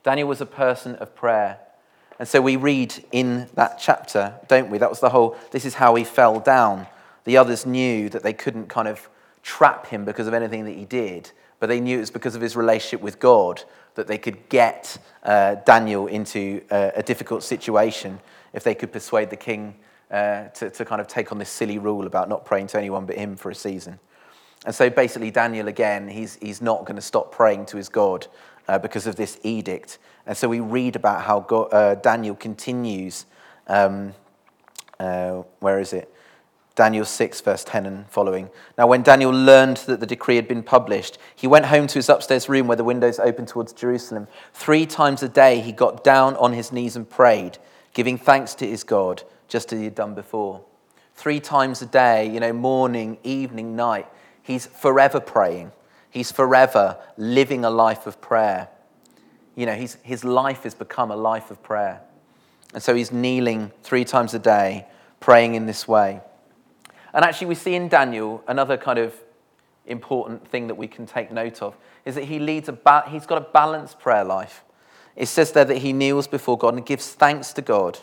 Daniel 0.04 0.28
was 0.28 0.42
a 0.42 0.46
person 0.46 0.96
of 0.96 1.16
prayer. 1.16 1.60
And 2.20 2.28
so 2.28 2.40
we 2.42 2.56
read 2.56 2.94
in 3.12 3.50
that 3.56 3.80
chapter, 3.80 4.36
don't 4.48 4.70
we? 4.70 4.78
That 4.78 4.90
was 4.90 5.00
the 5.00 5.10
whole, 5.10 5.36
this 5.52 5.66
is 5.66 5.74
how 5.74 5.96
he 5.96 6.04
fell 6.04 6.40
down. 6.40 6.88
The 7.26 7.38
others 7.38 7.66
knew 7.66 8.08
that 8.10 8.24
they 8.24 8.34
couldn't 8.34 8.68
kind 8.68 8.88
of 8.88 9.10
trap 9.44 9.88
him 9.88 10.06
because 10.06 10.28
of 10.28 10.34
anything 10.34 10.64
that 10.66 10.76
he 10.76 10.86
did, 10.86 11.32
but 11.60 11.68
they 11.68 11.80
knew 11.80 11.98
it 11.98 12.02
was 12.02 12.12
because 12.12 12.36
of 12.36 12.42
his 12.42 12.56
relationship 12.56 13.02
with 13.02 13.20
God 13.20 13.64
that 13.96 14.08
they 14.08 14.18
could 14.18 14.50
get 14.50 14.98
uh, 15.24 15.56
Daniel 15.66 16.08
into 16.08 16.62
uh, 16.70 16.92
a 16.96 17.04
difficult 17.04 17.44
situation 17.44 18.20
if 18.54 18.64
they 18.64 18.76
could 18.76 18.92
persuade 18.92 19.30
the 19.30 19.38
king 19.38 19.76
uh, 20.12 20.46
to, 20.50 20.70
to 20.70 20.86
kind 20.86 21.02
of 21.02 21.08
take 21.08 21.32
on 21.32 21.38
this 21.38 21.50
silly 21.50 21.80
rule 21.80 22.06
about 22.06 22.30
not 22.30 22.46
praying 22.46 22.68
to 22.68 22.78
anyone 22.78 23.06
but 23.06 23.18
him 23.18 23.36
for 23.36 23.50
a 23.50 23.56
season. 23.56 24.00
And 24.66 24.74
so 24.74 24.90
basically, 24.90 25.32
Daniel, 25.32 25.68
again, 25.68 26.08
he's, 26.08 26.36
he's 26.42 26.62
not 26.62 26.86
going 26.86 26.96
to 26.96 27.02
stop 27.02 27.32
praying 27.32 27.68
to 27.68 27.78
his 27.78 27.90
God 27.90 28.28
uh, 28.68 28.80
because 28.80 29.08
of 29.08 29.16
this 29.16 29.40
edict. 29.44 30.00
And 30.26 30.36
so 30.36 30.50
we 30.50 30.60
read 30.60 30.96
about 30.96 31.24
how 31.24 31.42
God, 31.42 31.74
uh, 31.74 31.96
Daniel 31.96 32.36
continues. 32.36 33.26
Um, 33.68 34.14
where 34.98 35.80
is 35.80 35.94
it? 35.94 36.12
Daniel 36.76 37.06
6, 37.06 37.40
verse 37.40 37.64
10 37.64 37.86
and 37.86 38.10
following. 38.10 38.50
Now, 38.78 38.86
when 38.86 39.02
Daniel 39.02 39.32
learned 39.32 39.78
that 39.88 40.02
the 40.02 40.06
decree 40.06 40.36
had 40.36 40.48
been 40.48 40.62
published, 40.62 41.18
he 41.34 41.48
went 41.48 41.68
home 41.68 41.88
to 41.88 41.96
his 41.96 42.10
upstairs 42.10 42.50
room 42.50 42.68
where 42.68 42.76
the 42.76 42.84
windows 42.84 43.18
opened 43.18 43.48
towards 43.48 43.72
Jerusalem. 43.72 44.28
Three 44.54 44.86
times 44.86 45.24
a 45.24 45.30
day, 45.30 45.62
he 45.62 45.72
got 45.72 46.04
down 46.04 46.36
on 46.36 46.52
his 46.52 46.74
knees 46.74 46.98
and 46.98 47.10
prayed, 47.10 47.58
giving 47.94 48.18
thanks 48.18 48.54
to 48.56 48.68
his 48.68 48.84
God, 48.84 49.24
just 49.48 49.72
as 49.72 49.80
he 49.80 49.86
had 49.86 49.96
done 49.96 50.16
before. 50.16 50.66
Three 51.16 51.40
times 51.40 51.82
a 51.82 51.86
day, 51.86 52.30
you 52.30 52.42
know, 52.42 52.52
morning, 52.52 53.20
evening, 53.24 53.78
night, 53.78 54.08
he's 54.44 54.66
forever 54.66 55.22
praying. 55.22 55.72
He's 56.10 56.32
forever 56.32 56.98
living 57.16 57.64
a 57.64 57.70
life 57.70 58.06
of 58.06 58.20
prayer. 58.20 58.68
You 59.56 59.66
know, 59.66 59.76
he's, 59.76 59.98
his 60.04 60.26
life 60.26 60.64
has 60.64 60.76
become 60.76 61.10
a 61.10 61.16
life 61.16 61.52
of 61.52 61.64
prayer. 61.64 62.02
And 62.74 62.84
so 62.84 62.94
he's 62.94 63.14
kneeling 63.14 63.72
three 63.82 64.04
times 64.04 64.34
a 64.34 64.40
day, 64.40 64.88
praying 65.22 65.56
in 65.56 65.68
this 65.68 65.88
way. 65.88 66.20
And 67.16 67.24
actually, 67.24 67.48
we 67.48 67.56
see 67.56 67.76
in 67.76 67.88
Daniel 67.88 68.44
another 68.46 68.76
kind 68.76 69.00
of 69.00 69.16
important 69.88 70.46
thing 70.48 70.68
that 70.68 70.76
we 70.76 70.88
can 70.88 71.06
take 71.06 71.32
note 71.32 71.62
of 71.62 71.76
is 72.04 72.16
that 72.16 72.26
he 72.26 72.40
leads 72.40 72.68
a 72.68 72.74
ba- 72.74 73.06
he's 73.08 73.26
got 73.26 73.38
a 73.38 73.48
balanced 73.54 74.00
prayer 74.00 74.26
life. 74.26 74.64
It 75.16 75.28
says 75.28 75.54
there 75.54 75.64
that 75.64 75.78
he 75.78 75.94
kneels 75.94 76.28
before 76.28 76.58
God 76.58 76.74
and 76.74 76.86
gives 76.86 77.14
thanks 77.14 77.54
to 77.54 77.62
God. 77.62 77.98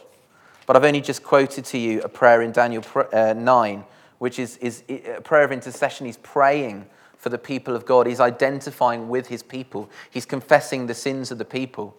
But 0.67 0.77
I've 0.77 0.85
only 0.85 1.03
just 1.03 1.23
quoted 1.23 1.67
to 1.67 1.79
you 1.79 2.01
a 2.01 2.09
prayer 2.09 2.41
in 2.41 2.53
Daniel 2.53 2.83
uh, 3.13 3.35
9, 3.35 3.85
which 4.19 4.39
is, 4.39 4.57
is 4.59 4.83
a 4.89 5.21
prayer 5.21 5.45
of 5.45 5.53
intercession. 5.53 6.07
He's 6.07 6.17
praying 6.17 6.87
for 7.19 7.29
the 7.29 7.39
people 7.39 7.77
of 7.77 7.85
God. 7.85 8.07
He's 8.07 8.21
identifying 8.21 9.11
with 9.11 9.27
his 9.27 9.43
people. 9.43 9.91
He's 10.11 10.25
confessing 10.25 10.87
the 10.87 10.95
sins 10.95 11.31
of 11.31 11.37
the 11.37 11.45
people. 11.45 11.95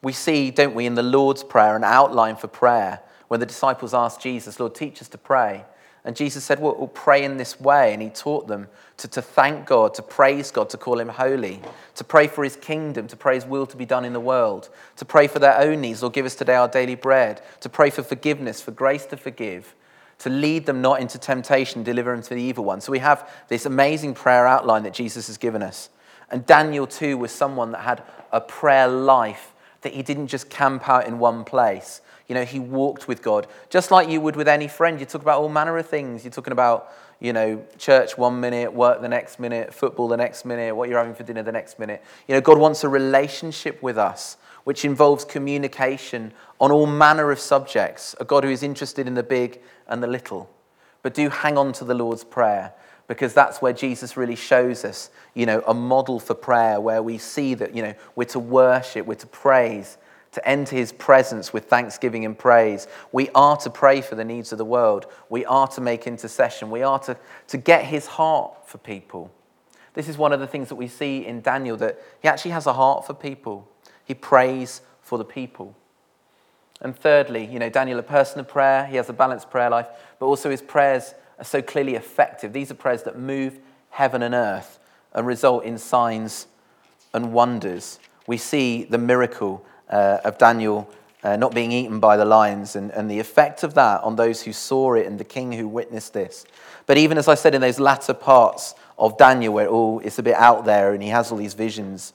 We 0.00 0.12
see, 0.12 0.50
don't 0.50 0.74
we, 0.74 0.86
in 0.86 0.94
the 0.94 1.02
Lord's 1.02 1.44
Prayer, 1.44 1.76
an 1.76 1.84
outline 1.84 2.36
for 2.36 2.48
prayer 2.48 3.00
when 3.28 3.40
the 3.40 3.46
disciples 3.46 3.92
ask 3.92 4.20
Jesus, 4.20 4.58
Lord, 4.58 4.74
teach 4.74 5.02
us 5.02 5.08
to 5.08 5.18
pray. 5.18 5.64
And 6.04 6.16
Jesus 6.16 6.44
said, 6.44 6.60
well, 6.60 6.74
we'll 6.78 6.88
pray 6.88 7.24
in 7.24 7.36
this 7.36 7.60
way. 7.60 7.92
And 7.92 8.02
he 8.02 8.08
taught 8.08 8.48
them 8.48 8.68
to, 8.96 9.08
to 9.08 9.20
thank 9.20 9.66
God, 9.66 9.94
to 9.94 10.02
praise 10.02 10.50
God, 10.50 10.70
to 10.70 10.78
call 10.78 10.98
him 10.98 11.08
holy, 11.08 11.60
to 11.94 12.04
pray 12.04 12.26
for 12.26 12.42
his 12.42 12.56
kingdom, 12.56 13.06
to 13.08 13.16
pray 13.16 13.34
his 13.34 13.44
will 13.44 13.66
to 13.66 13.76
be 13.76 13.84
done 13.84 14.04
in 14.04 14.12
the 14.12 14.20
world, 14.20 14.70
to 14.96 15.04
pray 15.04 15.26
for 15.26 15.38
their 15.38 15.58
own 15.58 15.80
needs, 15.82 16.02
or 16.02 16.10
give 16.10 16.26
us 16.26 16.34
today 16.34 16.54
our 16.54 16.68
daily 16.68 16.94
bread, 16.94 17.42
to 17.60 17.68
pray 17.68 17.90
for 17.90 18.02
forgiveness, 18.02 18.62
for 18.62 18.70
grace 18.70 19.04
to 19.06 19.16
forgive, 19.16 19.74
to 20.18 20.30
lead 20.30 20.66
them 20.66 20.80
not 20.82 21.00
into 21.00 21.18
temptation, 21.18 21.82
deliver 21.82 22.12
them 22.12 22.22
to 22.22 22.34
the 22.34 22.42
evil 22.42 22.64
one. 22.64 22.80
So 22.80 22.92
we 22.92 22.98
have 22.98 23.28
this 23.48 23.66
amazing 23.66 24.14
prayer 24.14 24.46
outline 24.46 24.82
that 24.84 24.94
Jesus 24.94 25.26
has 25.26 25.36
given 25.36 25.62
us. 25.62 25.90
And 26.30 26.46
Daniel, 26.46 26.86
too, 26.86 27.18
was 27.18 27.32
someone 27.32 27.72
that 27.72 27.82
had 27.82 28.02
a 28.32 28.40
prayer 28.40 28.88
life 28.88 29.52
that 29.82 29.94
he 29.94 30.02
didn't 30.02 30.28
just 30.28 30.50
camp 30.50 30.88
out 30.88 31.06
in 31.06 31.18
one 31.18 31.44
place. 31.44 32.00
You 32.30 32.34
know, 32.34 32.44
he 32.44 32.60
walked 32.60 33.08
with 33.08 33.22
God, 33.22 33.48
just 33.70 33.90
like 33.90 34.08
you 34.08 34.20
would 34.20 34.36
with 34.36 34.46
any 34.46 34.68
friend. 34.68 35.00
You 35.00 35.04
talk 35.04 35.20
about 35.20 35.40
all 35.40 35.48
manner 35.48 35.76
of 35.78 35.88
things. 35.88 36.22
You're 36.22 36.30
talking 36.30 36.52
about, 36.52 36.92
you 37.18 37.32
know, 37.32 37.60
church 37.76 38.16
one 38.16 38.38
minute, 38.38 38.72
work 38.72 39.02
the 39.02 39.08
next 39.08 39.40
minute, 39.40 39.74
football 39.74 40.06
the 40.06 40.16
next 40.16 40.44
minute, 40.44 40.76
what 40.76 40.88
you're 40.88 41.00
having 41.00 41.16
for 41.16 41.24
dinner 41.24 41.42
the 41.42 41.50
next 41.50 41.80
minute. 41.80 42.04
You 42.28 42.36
know, 42.36 42.40
God 42.40 42.58
wants 42.58 42.84
a 42.84 42.88
relationship 42.88 43.82
with 43.82 43.98
us, 43.98 44.36
which 44.62 44.84
involves 44.84 45.24
communication 45.24 46.32
on 46.60 46.70
all 46.70 46.86
manner 46.86 47.32
of 47.32 47.40
subjects. 47.40 48.14
A 48.20 48.24
God 48.24 48.44
who 48.44 48.50
is 48.50 48.62
interested 48.62 49.08
in 49.08 49.14
the 49.14 49.24
big 49.24 49.60
and 49.88 50.00
the 50.00 50.06
little. 50.06 50.48
But 51.02 51.14
do 51.14 51.30
hang 51.30 51.58
on 51.58 51.72
to 51.72 51.84
the 51.84 51.94
Lord's 51.94 52.22
Prayer 52.22 52.72
because 53.08 53.34
that's 53.34 53.60
where 53.60 53.72
Jesus 53.72 54.16
really 54.16 54.36
shows 54.36 54.84
us, 54.84 55.10
you 55.34 55.46
know, 55.46 55.64
a 55.66 55.74
model 55.74 56.20
for 56.20 56.34
prayer 56.34 56.80
where 56.80 57.02
we 57.02 57.18
see 57.18 57.54
that, 57.54 57.74
you 57.74 57.82
know, 57.82 57.94
we're 58.14 58.24
to 58.26 58.38
worship, 58.38 59.04
we're 59.04 59.16
to 59.16 59.26
praise, 59.26 59.98
to 60.32 60.48
enter 60.48 60.76
his 60.76 60.92
presence 60.92 61.52
with 61.52 61.64
thanksgiving 61.64 62.24
and 62.24 62.38
praise. 62.38 62.86
We 63.10 63.30
are 63.34 63.56
to 63.58 63.70
pray 63.70 64.00
for 64.00 64.14
the 64.14 64.24
needs 64.24 64.52
of 64.52 64.58
the 64.58 64.64
world. 64.64 65.06
We 65.28 65.44
are 65.44 65.66
to 65.68 65.80
make 65.80 66.06
intercession. 66.06 66.70
We 66.70 66.82
are 66.82 66.98
to, 67.00 67.16
to 67.48 67.56
get 67.56 67.84
his 67.84 68.06
heart 68.06 68.68
for 68.68 68.78
people. 68.78 69.32
This 69.94 70.08
is 70.08 70.16
one 70.16 70.32
of 70.32 70.38
the 70.38 70.46
things 70.46 70.68
that 70.68 70.76
we 70.76 70.86
see 70.86 71.26
in 71.26 71.40
Daniel 71.40 71.76
that 71.78 72.00
he 72.22 72.28
actually 72.28 72.52
has 72.52 72.66
a 72.66 72.72
heart 72.72 73.06
for 73.06 73.14
people. 73.14 73.68
He 74.04 74.14
prays 74.14 74.82
for 75.02 75.18
the 75.18 75.24
people. 75.24 75.76
And 76.80 76.96
thirdly, 76.96 77.44
you 77.44 77.58
know, 77.58 77.68
Daniel, 77.68 77.98
a 77.98 78.02
person 78.02 78.40
of 78.40 78.48
prayer, 78.48 78.86
he 78.86 78.96
has 78.96 79.08
a 79.08 79.12
balanced 79.12 79.50
prayer 79.50 79.68
life, 79.68 79.86
but 80.18 80.26
also 80.26 80.48
his 80.48 80.62
prayers 80.62 81.14
are 81.38 81.44
so 81.44 81.60
clearly 81.60 81.96
effective. 81.96 82.52
These 82.52 82.70
are 82.70 82.74
prayers 82.74 83.02
that 83.02 83.18
move 83.18 83.58
heaven 83.90 84.22
and 84.22 84.34
earth 84.34 84.78
and 85.12 85.26
result 85.26 85.64
in 85.64 85.76
signs 85.76 86.46
and 87.12 87.32
wonders. 87.32 87.98
We 88.26 88.36
see 88.36 88.84
the 88.84 88.98
miracle 88.98 89.64
uh, 89.90 90.18
of 90.24 90.38
Daniel 90.38 90.88
uh, 91.22 91.36
not 91.36 91.54
being 91.54 91.72
eaten 91.72 92.00
by 92.00 92.16
the 92.16 92.24
lions 92.24 92.76
and, 92.76 92.90
and 92.92 93.10
the 93.10 93.18
effect 93.18 93.62
of 93.62 93.74
that 93.74 94.02
on 94.02 94.16
those 94.16 94.42
who 94.42 94.52
saw 94.52 94.94
it 94.94 95.06
and 95.06 95.20
the 95.20 95.24
king 95.24 95.52
who 95.52 95.68
witnessed 95.68 96.14
this. 96.14 96.46
But 96.86 96.96
even 96.96 97.18
as 97.18 97.28
I 97.28 97.34
said 97.34 97.54
in 97.54 97.60
those 97.60 97.78
latter 97.78 98.14
parts 98.14 98.74
of 98.98 99.18
Daniel, 99.18 99.52
where 99.52 99.68
all, 99.68 100.00
it's 100.00 100.18
a 100.18 100.22
bit 100.22 100.34
out 100.36 100.64
there 100.64 100.94
and 100.94 101.02
he 101.02 101.10
has 101.10 101.30
all 101.30 101.36
these 101.36 101.54
visions. 101.54 102.14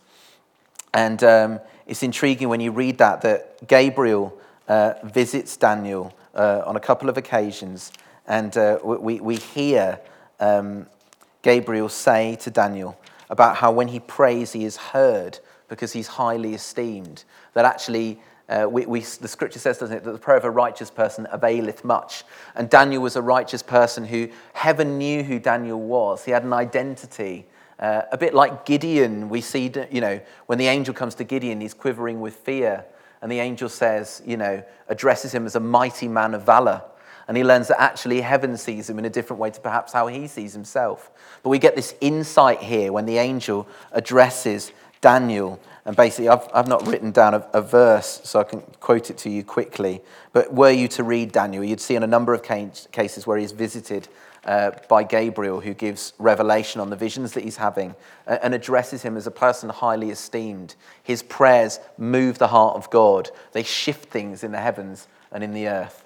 And 0.93 1.23
um, 1.23 1.59
it's 1.85 2.01
intriguing 2.01 2.49
when 2.49 2.61
you 2.61 2.71
read 2.71 2.97
that, 2.97 3.21
that 3.21 3.67
Gabriel 3.67 4.35
uh, 4.67 4.93
visits 5.03 5.55
Daniel 5.55 6.15
uh, 6.33 6.63
on 6.65 6.75
a 6.75 6.79
couple 6.79 7.09
of 7.09 7.17
occasions 7.17 7.91
and 8.27 8.55
uh, 8.57 8.79
we, 8.83 9.19
we 9.19 9.35
hear 9.35 9.99
um, 10.39 10.87
Gabriel 11.41 11.89
say 11.89 12.35
to 12.37 12.49
Daniel 12.49 12.97
about 13.29 13.57
how 13.57 13.71
when 13.71 13.87
he 13.89 13.99
prays, 13.99 14.53
he 14.53 14.65
is 14.65 14.77
heard 14.77 15.39
because 15.67 15.93
he's 15.93 16.07
highly 16.07 16.53
esteemed. 16.53 17.23
That 17.55 17.65
actually, 17.65 18.19
uh, 18.47 18.67
we, 18.69 18.85
we, 18.85 18.99
the 18.99 19.27
scripture 19.27 19.57
says, 19.57 19.79
doesn't 19.79 19.97
it, 19.97 20.03
that 20.03 20.11
the 20.11 20.19
prayer 20.19 20.37
of 20.37 20.45
a 20.45 20.51
righteous 20.51 20.91
person 20.91 21.27
availeth 21.31 21.83
much. 21.83 22.23
And 22.53 22.69
Daniel 22.69 23.01
was 23.01 23.15
a 23.15 23.21
righteous 23.21 23.63
person 23.63 24.05
who 24.05 24.29
heaven 24.53 24.99
knew 24.99 25.23
who 25.23 25.39
Daniel 25.39 25.81
was. 25.81 26.23
He 26.23 26.31
had 26.31 26.43
an 26.43 26.53
identity. 26.53 27.47
Uh, 27.79 28.03
a 28.11 28.17
bit 28.17 28.35
like 28.35 28.65
Gideon, 28.65 29.27
we 29.27 29.41
see, 29.41 29.71
you 29.91 29.99
know, 29.99 30.21
when 30.45 30.59
the 30.59 30.67
angel 30.67 30.93
comes 30.93 31.15
to 31.15 31.23
Gideon, 31.23 31.59
he's 31.59 31.73
quivering 31.73 32.21
with 32.21 32.35
fear. 32.35 32.85
And 33.21 33.31
the 33.31 33.39
angel 33.39 33.69
says, 33.69 34.21
you 34.25 34.37
know, 34.37 34.63
addresses 34.87 35.33
him 35.33 35.47
as 35.47 35.55
a 35.55 35.59
mighty 35.59 36.07
man 36.07 36.35
of 36.35 36.45
valor 36.45 36.83
and 37.27 37.35
he 37.35 37.43
learns 37.43 37.67
that 37.69 37.81
actually 37.81 38.21
heaven 38.21 38.55
sees 38.55 38.89
him 38.89 38.99
in 38.99 39.05
a 39.05 39.09
different 39.09 39.39
way 39.39 39.49
to 39.49 39.59
perhaps 39.59 39.91
how 39.91 40.07
he 40.07 40.27
sees 40.27 40.53
himself. 40.53 41.09
But 41.41 41.49
we 41.49 41.57
get 41.57 41.75
this 41.75 41.95
insight 42.01 42.61
here 42.61 42.91
when 42.91 43.05
the 43.05 43.17
angel 43.17 43.67
addresses 43.91 44.71
Daniel. 45.01 45.59
And 45.85 45.95
basically, 45.95 46.29
I've, 46.29 46.47
I've 46.53 46.67
not 46.67 46.87
written 46.87 47.11
down 47.11 47.35
a, 47.35 47.47
a 47.53 47.61
verse, 47.61 48.21
so 48.23 48.39
I 48.39 48.43
can 48.43 48.61
quote 48.79 49.11
it 49.11 49.17
to 49.19 49.29
you 49.29 49.43
quickly. 49.43 50.01
But 50.33 50.53
were 50.53 50.71
you 50.71 50.87
to 50.89 51.03
read 51.03 51.31
Daniel, 51.31 51.63
you'd 51.63 51.81
see 51.81 51.95
in 51.95 52.03
a 52.03 52.07
number 52.07 52.33
of 52.33 52.41
cases 52.41 53.27
where 53.27 53.37
he's 53.37 53.51
visited 53.51 54.07
uh, 54.45 54.71
by 54.87 55.03
Gabriel, 55.03 55.59
who 55.59 55.73
gives 55.73 56.13
revelation 56.19 56.79
on 56.79 56.89
the 56.89 56.95
visions 56.95 57.33
that 57.33 57.43
he's 57.43 57.57
having 57.57 57.95
and 58.27 58.53
addresses 58.53 59.01
him 59.01 59.17
as 59.17 59.27
a 59.27 59.31
person 59.31 59.69
highly 59.69 60.11
esteemed. 60.11 60.75
His 61.03 61.23
prayers 61.23 61.79
move 61.97 62.37
the 62.37 62.47
heart 62.47 62.75
of 62.75 62.89
God, 62.89 63.29
they 63.53 63.63
shift 63.63 64.09
things 64.09 64.43
in 64.43 64.51
the 64.51 64.59
heavens 64.59 65.07
and 65.31 65.43
in 65.43 65.53
the 65.53 65.67
earth. 65.67 66.05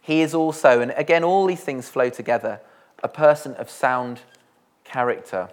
He 0.00 0.22
is 0.22 0.34
also, 0.34 0.80
and 0.80 0.92
again, 0.96 1.22
all 1.22 1.46
these 1.46 1.60
things 1.60 1.88
flow 1.88 2.08
together, 2.08 2.60
a 3.02 3.08
person 3.08 3.54
of 3.54 3.70
sound 3.70 4.20
character. 4.82 5.48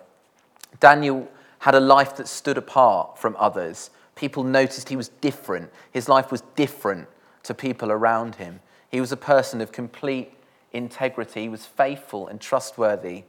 Daniel 0.79 1.27
had 1.59 1.75
a 1.75 1.79
life 1.79 2.15
that 2.17 2.27
stood 2.27 2.57
apart 2.57 3.17
from 3.17 3.36
others. 3.38 3.89
People 4.15 4.43
noticed 4.43 4.89
he 4.89 4.95
was 4.95 5.09
different. 5.09 5.71
His 5.91 6.07
life 6.07 6.31
was 6.31 6.41
different 6.55 7.07
to 7.43 7.53
people 7.53 7.91
around 7.91 8.36
him. 8.36 8.59
He 8.89 9.01
was 9.01 9.12
a 9.12 9.17
person 9.17 9.62
of 9.62 9.71
complete 9.71 10.33
integrity. 10.71 11.43
He 11.43 11.50
was 11.50 11.65
faithful 11.65 12.27
and 12.27 12.39
trustworthy 12.39 13.24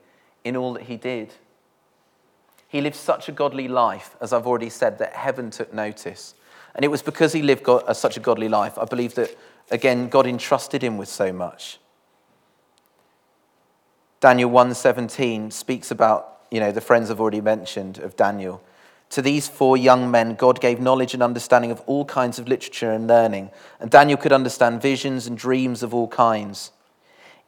in 0.44 0.56
all 0.56 0.74
that 0.74 0.84
he 0.84 0.96
did. 0.96 1.34
He 2.68 2.80
lived 2.80 2.96
such 2.96 3.28
a 3.28 3.32
godly 3.32 3.66
life, 3.66 4.16
as 4.20 4.32
I've 4.32 4.46
already 4.46 4.70
said, 4.70 4.98
that 4.98 5.14
heaven 5.14 5.50
took 5.50 5.74
notice. 5.74 6.34
And 6.74 6.84
it 6.84 6.88
was 6.88 7.02
because 7.02 7.32
he 7.32 7.42
lived 7.42 7.64
God, 7.64 7.82
uh, 7.86 7.94
such 7.94 8.16
a 8.16 8.20
godly 8.20 8.48
life, 8.48 8.78
I 8.78 8.84
believe 8.84 9.14
that 9.14 9.36
Again, 9.70 10.08
God 10.08 10.26
entrusted 10.26 10.82
him 10.82 10.98
with 10.98 11.08
so 11.08 11.32
much. 11.32 11.78
Daniel 14.20 14.50
1:17 14.50 15.50
speaks 15.50 15.90
about, 15.90 16.39
you 16.50 16.60
know, 16.60 16.72
the 16.72 16.80
friends 16.80 17.10
I've 17.10 17.20
already 17.20 17.40
mentioned 17.40 17.98
of 17.98 18.16
Daniel. 18.16 18.62
To 19.10 19.22
these 19.22 19.48
four 19.48 19.76
young 19.76 20.10
men, 20.10 20.34
God 20.36 20.60
gave 20.60 20.80
knowledge 20.80 21.14
and 21.14 21.22
understanding 21.22 21.70
of 21.70 21.80
all 21.86 22.04
kinds 22.04 22.38
of 22.38 22.48
literature 22.48 22.92
and 22.92 23.06
learning, 23.06 23.50
and 23.80 23.90
Daniel 23.90 24.16
could 24.16 24.32
understand 24.32 24.80
visions 24.80 25.26
and 25.26 25.36
dreams 25.36 25.82
of 25.82 25.92
all 25.92 26.08
kinds. 26.08 26.70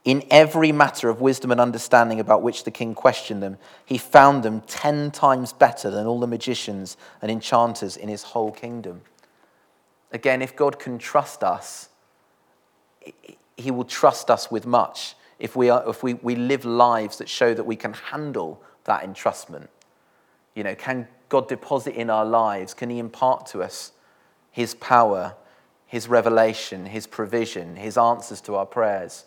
In 0.04 0.24
every 0.30 0.72
matter 0.72 1.08
of 1.08 1.20
wisdom 1.20 1.52
and 1.52 1.60
understanding 1.60 2.18
about 2.18 2.42
which 2.42 2.64
the 2.64 2.72
king 2.72 2.92
questioned 2.92 3.40
them, 3.40 3.58
he 3.84 3.98
found 3.98 4.42
them 4.42 4.62
ten 4.62 5.12
times 5.12 5.52
better 5.52 5.90
than 5.90 6.06
all 6.06 6.18
the 6.18 6.26
magicians 6.26 6.96
and 7.20 7.30
enchanters 7.30 7.96
in 7.96 8.08
his 8.08 8.24
whole 8.24 8.50
kingdom. 8.50 9.02
Again, 10.10 10.42
if 10.42 10.56
God 10.56 10.80
can 10.80 10.98
trust 10.98 11.44
us, 11.44 11.88
he 13.56 13.70
will 13.70 13.84
trust 13.84 14.28
us 14.28 14.50
with 14.50 14.66
much 14.66 15.14
if, 15.38 15.54
we, 15.54 15.70
are, 15.70 15.88
if 15.88 16.02
we, 16.02 16.14
we 16.14 16.34
live 16.34 16.64
lives 16.64 17.18
that 17.18 17.28
show 17.28 17.54
that 17.54 17.64
we 17.64 17.76
can 17.76 17.92
handle 17.92 18.60
that 18.84 19.04
entrustment. 19.04 19.68
You 20.54 20.64
know, 20.64 20.74
can 20.74 21.08
God 21.28 21.48
deposit 21.48 21.94
in 21.94 22.10
our 22.10 22.24
lives? 22.24 22.74
Can 22.74 22.90
He 22.90 22.98
impart 22.98 23.46
to 23.46 23.62
us 23.62 23.92
His 24.50 24.74
power, 24.74 25.34
His 25.86 26.08
revelation, 26.08 26.86
His 26.86 27.06
provision, 27.06 27.76
His 27.76 27.96
answers 27.96 28.40
to 28.42 28.56
our 28.56 28.66
prayers? 28.66 29.24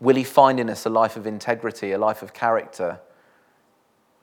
Will 0.00 0.16
He 0.16 0.24
find 0.24 0.60
in 0.60 0.70
us 0.70 0.86
a 0.86 0.90
life 0.90 1.16
of 1.16 1.26
integrity, 1.26 1.92
a 1.92 1.98
life 1.98 2.22
of 2.22 2.32
character? 2.32 3.00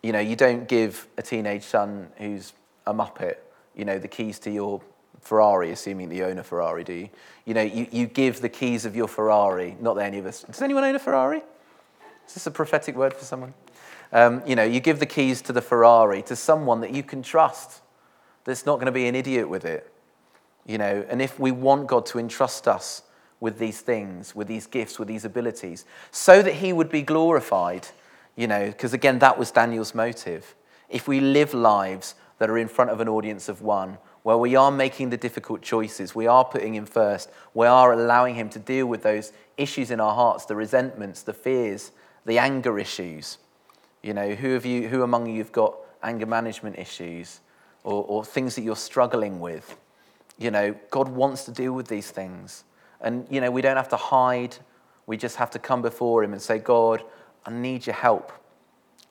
You 0.02 0.14
know, 0.14 0.20
you 0.20 0.36
don't 0.36 0.68
give 0.68 1.08
a 1.18 1.22
teenage 1.22 1.64
son 1.64 2.10
who's 2.18 2.54
a 2.86 2.94
muppet, 2.94 3.36
you 3.76 3.84
know, 3.84 4.00
the 4.00 4.08
keys 4.08 4.40
to 4.40 4.52
your 4.52 4.82
Ferrari, 5.26 5.72
assuming 5.72 6.10
that 6.10 6.16
you 6.16 6.24
own 6.24 6.38
a 6.38 6.44
Ferrari, 6.44 6.84
do 6.84 6.94
you? 6.94 7.10
You 7.46 7.56
know, 7.56 7.64
you, 7.64 7.88
you 7.92 8.06
give 8.06 8.42
the 8.42 8.50
keys 8.50 8.86
of 8.86 8.96
your 8.96 9.08
Ferrari, 9.08 9.76
not 9.82 9.96
that 9.96 10.06
any 10.06 10.20
of 10.20 10.28
us. 10.28 10.44
Does 10.44 10.62
anyone 10.62 10.84
own 10.84 10.96
a 10.96 11.00
Ferrari? 11.00 11.42
Is 12.28 12.36
this 12.36 12.46
a 12.46 12.52
prophetic 12.52 12.96
word 12.96 13.14
for 13.14 13.26
someone? 13.26 13.56
Um, 14.12 14.42
you 14.46 14.56
know, 14.56 14.64
you 14.64 14.80
give 14.80 15.00
the 15.00 15.06
keys 15.06 15.42
to 15.44 15.54
the 15.54 15.62
Ferrari 15.62 16.22
to 16.24 16.36
someone 16.36 16.82
that 16.82 16.94
you 16.94 17.04
can 17.04 17.22
trust, 17.22 17.82
that's 18.44 18.66
not 18.66 18.76
going 18.76 18.86
to 18.86 18.92
be 18.92 19.08
an 19.08 19.16
idiot 19.16 19.50
with 19.50 19.66
it. 19.66 19.92
You 20.66 20.78
know, 20.78 21.06
and 21.10 21.22
if 21.22 21.40
we 21.40 21.52
want 21.52 21.88
God 21.88 22.06
to 22.08 22.20
entrust 22.20 22.68
us 22.68 23.04
with 23.40 23.60
these 23.60 23.82
things, 23.82 24.34
with 24.34 24.48
these 24.48 24.68
gifts, 24.68 24.98
with 24.98 25.08
these 25.08 25.26
abilities, 25.26 25.86
so 26.12 26.42
that 26.42 26.56
he 26.56 26.74
would 26.74 26.90
be 26.90 27.02
glorified, 27.02 27.88
you 28.36 28.48
know, 28.48 28.68
because 28.68 28.94
again, 28.94 29.20
that 29.20 29.38
was 29.38 29.52
Daniel's 29.52 29.94
motive. 29.94 30.56
If 30.90 31.08
we 31.08 31.20
live 31.20 31.54
lives 31.54 32.16
that 32.40 32.50
are 32.50 32.58
in 32.58 32.68
front 32.68 32.92
of 32.92 33.02
an 33.02 33.10
audience 33.10 33.50
of 33.50 33.62
one, 33.62 33.98
where 34.24 34.38
we 34.38 34.56
are 34.56 34.72
making 34.72 35.12
the 35.12 35.18
difficult 35.18 35.62
choices, 35.62 36.16
we 36.16 36.26
are 36.26 36.44
putting 36.44 36.74
him 36.74 36.86
first, 36.86 37.30
we 37.54 37.68
are 37.68 37.94
allowing 37.94 38.34
him 38.34 38.50
to 38.50 38.58
deal 38.58 38.88
with 38.88 39.04
those 39.04 39.32
issues 39.56 39.92
in 39.92 40.00
our 40.00 40.16
hearts, 40.16 40.46
the 40.46 40.56
resentments, 40.56 41.22
the 41.22 41.34
fears, 41.34 41.92
the 42.26 42.40
anger 42.40 42.80
issues. 42.80 43.38
You 44.06 44.14
know, 44.14 44.36
who 44.36 44.54
of 44.54 44.68
you, 44.68 44.88
who 44.88 45.02
among 45.02 45.26
you 45.26 45.40
have 45.40 45.52
got 45.52 45.80
anger 46.04 46.28
management 46.28 46.78
issues 46.78 47.40
or, 47.84 48.06
or 48.08 48.24
things 48.24 48.54
that 48.54 48.62
you're 48.62 48.76
struggling 48.76 49.40
with? 49.40 49.76
You 50.38 50.52
know, 50.52 50.76
God 50.92 51.10
wants 51.10 51.46
to 51.46 51.52
deal 51.52 51.74
with 51.74 51.88
these 51.88 52.12
things. 52.12 52.66
And, 53.02 53.26
you 53.32 53.42
know, 53.42 53.50
we 53.50 53.64
don't 53.64 53.78
have 53.78 53.90
to 53.90 53.98
hide. 53.98 54.58
We 55.08 55.18
just 55.18 55.38
have 55.38 55.50
to 55.52 55.60
come 55.60 55.82
before 55.82 56.24
him 56.24 56.34
and 56.34 56.42
say, 56.42 56.60
God, 56.60 57.02
I 57.48 57.52
need 57.52 57.88
your 57.88 57.96
help. 57.96 58.32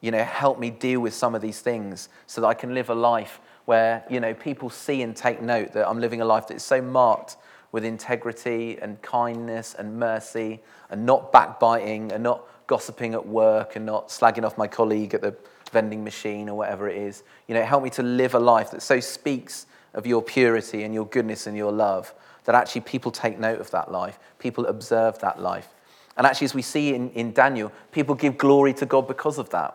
You 0.00 0.12
know, 0.12 0.22
help 0.22 0.60
me 0.60 0.70
deal 0.70 1.00
with 1.00 1.12
some 1.12 1.34
of 1.34 1.42
these 1.42 1.58
things 1.58 2.08
so 2.28 2.40
that 2.42 2.46
I 2.46 2.54
can 2.54 2.72
live 2.72 2.88
a 2.88 2.94
life 2.94 3.40
where 3.64 4.04
you 4.08 4.20
know 4.20 4.32
people 4.32 4.70
see 4.70 5.02
and 5.02 5.16
take 5.16 5.42
note 5.42 5.72
that 5.72 5.88
I'm 5.88 5.98
living 5.98 6.20
a 6.20 6.24
life 6.24 6.46
that 6.48 6.54
is 6.54 6.62
so 6.62 6.80
marked 6.80 7.36
with 7.72 7.84
integrity 7.84 8.78
and 8.80 9.02
kindness 9.02 9.74
and 9.76 9.98
mercy 9.98 10.62
and 10.88 11.04
not 11.04 11.32
backbiting 11.32 12.12
and 12.12 12.22
not 12.22 12.46
gossiping 12.66 13.14
at 13.14 13.26
work 13.26 13.76
and 13.76 13.84
not 13.84 14.08
slagging 14.08 14.44
off 14.44 14.56
my 14.56 14.66
colleague 14.66 15.14
at 15.14 15.20
the 15.20 15.34
vending 15.72 16.04
machine 16.04 16.48
or 16.48 16.56
whatever 16.56 16.88
it 16.88 16.96
is. 16.96 17.22
You 17.48 17.54
know, 17.54 17.62
help 17.62 17.82
me 17.82 17.90
to 17.90 18.02
live 18.02 18.34
a 18.34 18.38
life 18.38 18.70
that 18.70 18.82
so 18.82 19.00
speaks 19.00 19.66
of 19.92 20.06
your 20.06 20.22
purity 20.22 20.82
and 20.82 20.94
your 20.94 21.06
goodness 21.06 21.46
and 21.46 21.56
your 21.56 21.72
love 21.72 22.14
that 22.44 22.54
actually 22.54 22.82
people 22.82 23.10
take 23.10 23.38
note 23.38 23.60
of 23.60 23.70
that 23.70 23.90
life, 23.90 24.18
people 24.38 24.66
observe 24.66 25.18
that 25.20 25.40
life. 25.40 25.68
And 26.16 26.26
actually, 26.26 26.46
as 26.46 26.54
we 26.54 26.62
see 26.62 26.94
in, 26.94 27.10
in 27.10 27.32
Daniel, 27.32 27.72
people 27.90 28.14
give 28.14 28.38
glory 28.38 28.72
to 28.74 28.86
God 28.86 29.08
because 29.08 29.38
of 29.38 29.50
that. 29.50 29.70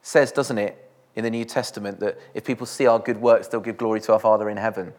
It 0.00 0.06
says, 0.06 0.32
doesn't 0.32 0.58
it, 0.58 0.90
in 1.14 1.24
the 1.24 1.30
New 1.30 1.44
Testament 1.44 2.00
that 2.00 2.18
if 2.34 2.44
people 2.44 2.66
see 2.66 2.86
our 2.86 2.98
good 2.98 3.20
works, 3.20 3.48
they'll 3.48 3.60
give 3.60 3.76
glory 3.76 4.00
to 4.02 4.12
our 4.12 4.18
Father 4.18 4.50
in 4.50 4.56
heaven. 4.56 4.92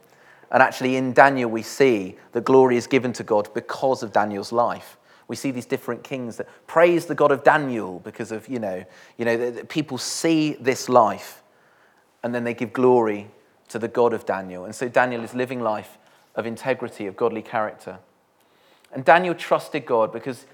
And 0.51 0.63
actually, 0.63 0.95
in 0.95 1.13
Daniel, 1.13 1.49
we 1.49 1.61
see 1.61 2.15
that 2.31 2.45
glory 2.45 2.77
is 2.77 2.87
given 2.87 3.13
to 3.13 3.23
God 3.23 3.53
because 3.53 4.01
of 4.01 4.13
Daniel's 4.13 4.51
life. 4.51 4.97
We 5.27 5.35
see 5.35 5.51
these 5.51 5.65
different 5.65 6.03
kings 6.03 6.37
that 6.37 6.47
praise 6.67 7.05
the 7.05 7.15
God 7.15 7.31
of 7.31 7.43
Daniel 7.43 7.99
because 7.99 8.31
of, 8.31 8.47
you 8.47 8.59
know, 8.59 8.85
you 9.17 9.25
know 9.25 9.51
people 9.67 9.97
see 9.97 10.53
this 10.53 10.87
life 10.87 11.43
and 12.23 12.33
then 12.33 12.43
they 12.43 12.53
give 12.53 12.73
glory 12.73 13.29
to 13.69 13.79
the 13.79 13.87
God 13.87 14.13
of 14.13 14.25
Daniel. 14.25 14.65
And 14.65 14.73
so 14.73 14.87
Daniel 14.87 15.23
is 15.23 15.33
living 15.33 15.61
life 15.61 15.97
of 16.35 16.45
integrity, 16.45 17.07
of 17.07 17.17
godly 17.17 17.41
character. 17.41 17.99
And 18.93 19.03
Daniel 19.03 19.35
trusted 19.35 19.85
God 19.85 20.13
because 20.13 20.45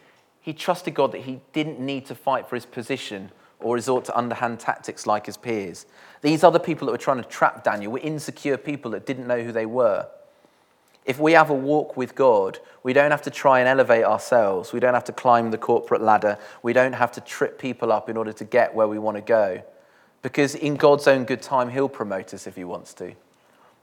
he 0.41 0.53
trusted 0.53 0.95
God 0.95 1.11
that 1.11 1.21
he 1.21 1.41
didn't 1.53 1.79
need 1.79 2.05
to 2.07 2.15
fight 2.15 2.49
for 2.49 2.55
his 2.55 2.65
position 2.65 3.31
or 3.59 3.75
resort 3.75 4.05
to 4.05 4.17
underhand 4.17 4.59
tactics 4.59 5.07
like 5.07 5.25
his 5.25 5.37
peers. 5.37 5.85
These 6.21 6.43
other 6.43 6.59
people 6.59 6.87
that 6.87 6.91
were 6.91 6.97
trying 6.97 7.21
to 7.21 7.29
trap 7.29 7.63
Daniel 7.63 7.91
were 7.91 7.99
insecure 7.99 8.57
people 8.57 8.91
that 8.91 9.05
didn't 9.05 9.27
know 9.27 9.41
who 9.41 9.51
they 9.51 9.65
were. 9.65 10.07
If 11.05 11.19
we 11.19 11.33
have 11.33 11.49
a 11.49 11.55
walk 11.55 11.97
with 11.97 12.15
God, 12.15 12.59
we 12.81 12.93
don't 12.93 13.11
have 13.11 13.21
to 13.23 13.31
try 13.31 13.59
and 13.59 13.67
elevate 13.67 14.05
ourselves. 14.05 14.71
We 14.71 14.79
don't 14.79 14.93
have 14.93 15.03
to 15.05 15.11
climb 15.11 15.51
the 15.51 15.57
corporate 15.57 16.01
ladder. 16.01 16.37
We 16.61 16.73
don't 16.73 16.93
have 16.93 17.11
to 17.13 17.21
trip 17.21 17.59
people 17.59 17.91
up 17.91 18.09
in 18.09 18.17
order 18.17 18.33
to 18.33 18.45
get 18.45 18.73
where 18.73 18.87
we 18.87 18.99
want 18.99 19.17
to 19.17 19.21
go. 19.21 19.63
Because 20.21 20.55
in 20.55 20.75
God's 20.75 21.07
own 21.07 21.25
good 21.25 21.41
time, 21.41 21.69
He'll 21.69 21.89
promote 21.89 22.33
us 22.33 22.47
if 22.47 22.55
He 22.55 22.63
wants 22.63 22.93
to. 22.95 23.13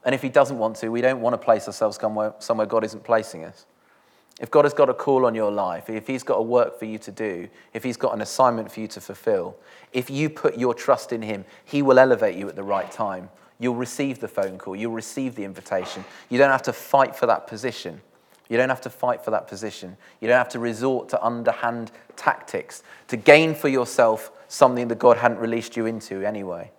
And 0.05 0.15
if 0.15 0.23
He 0.23 0.31
doesn't 0.31 0.59
want 0.59 0.77
to, 0.77 0.89
we 0.89 1.03
don't 1.03 1.21
want 1.21 1.35
to 1.35 1.39
place 1.39 1.67
ourselves 1.67 1.99
somewhere, 1.99 2.35
somewhere 2.39 2.67
God 2.67 2.85
isn't 2.85 3.05
placing 3.05 3.45
us. 3.45 3.67
If 4.41 4.50
God 4.50 4.65
has 4.65 4.73
got 4.73 4.89
a 4.89 4.95
call 4.95 5.27
on 5.27 5.35
your 5.35 5.50
life, 5.50 5.91
if 5.91 6.07
He's 6.07 6.23
got 6.23 6.37
a 6.37 6.43
work 6.43 6.79
for 6.79 6.87
you 6.87 6.97
to 6.99 7.12
do, 7.12 7.49
if 7.75 7.85
He's 7.85 7.99
got 7.99 8.15
an 8.15 8.23
assignment 8.23 8.73
for 8.73 8.81
you 8.81 8.89
to 8.89 9.00
fulfill, 9.00 9.57
if 9.93 10.09
you 10.09 10.31
put 10.31 10.57
your 10.57 10.73
trust 10.73 11.12
in 11.12 11.21
Him, 11.21 11.45
He 11.62 11.83
will 11.83 11.99
elevate 11.99 12.37
you 12.37 12.49
at 12.49 12.57
the 12.57 12.62
right 12.62 12.91
time. 12.91 13.29
You'll 13.61 13.76
receive 13.76 14.19
the 14.19 14.26
phone 14.26 14.59
call, 14.59 14.75
you'll 14.75 14.93
receive 14.93 15.37
the 15.37 15.45
invitation. 15.45 16.05
You 16.29 16.38
don't 16.38 16.50
have 16.50 16.62
to 16.62 16.73
fight 16.73 17.14
for 17.14 17.27
that 17.27 17.46
position. 17.46 18.01
You 18.49 18.57
don't 18.57 18.68
have 18.68 18.81
to 18.81 18.90
fight 18.90 19.25
for 19.25 19.31
that 19.31 19.46
position. 19.46 19.96
You 20.20 20.27
don't 20.27 20.38
have 20.38 20.49
to 20.49 20.59
resort 20.59 21.09
to 21.11 21.25
underhand 21.25 21.92
tactics 22.16 22.83
to 23.07 23.16
gain 23.16 23.55
for 23.55 23.68
yourself 23.68 24.33
something 24.49 24.88
that 24.88 24.99
God 24.99 25.18
hadn't 25.18 25.38
released 25.38 25.77
you 25.77 25.87
into 25.87 26.27
anyway. 26.27 26.73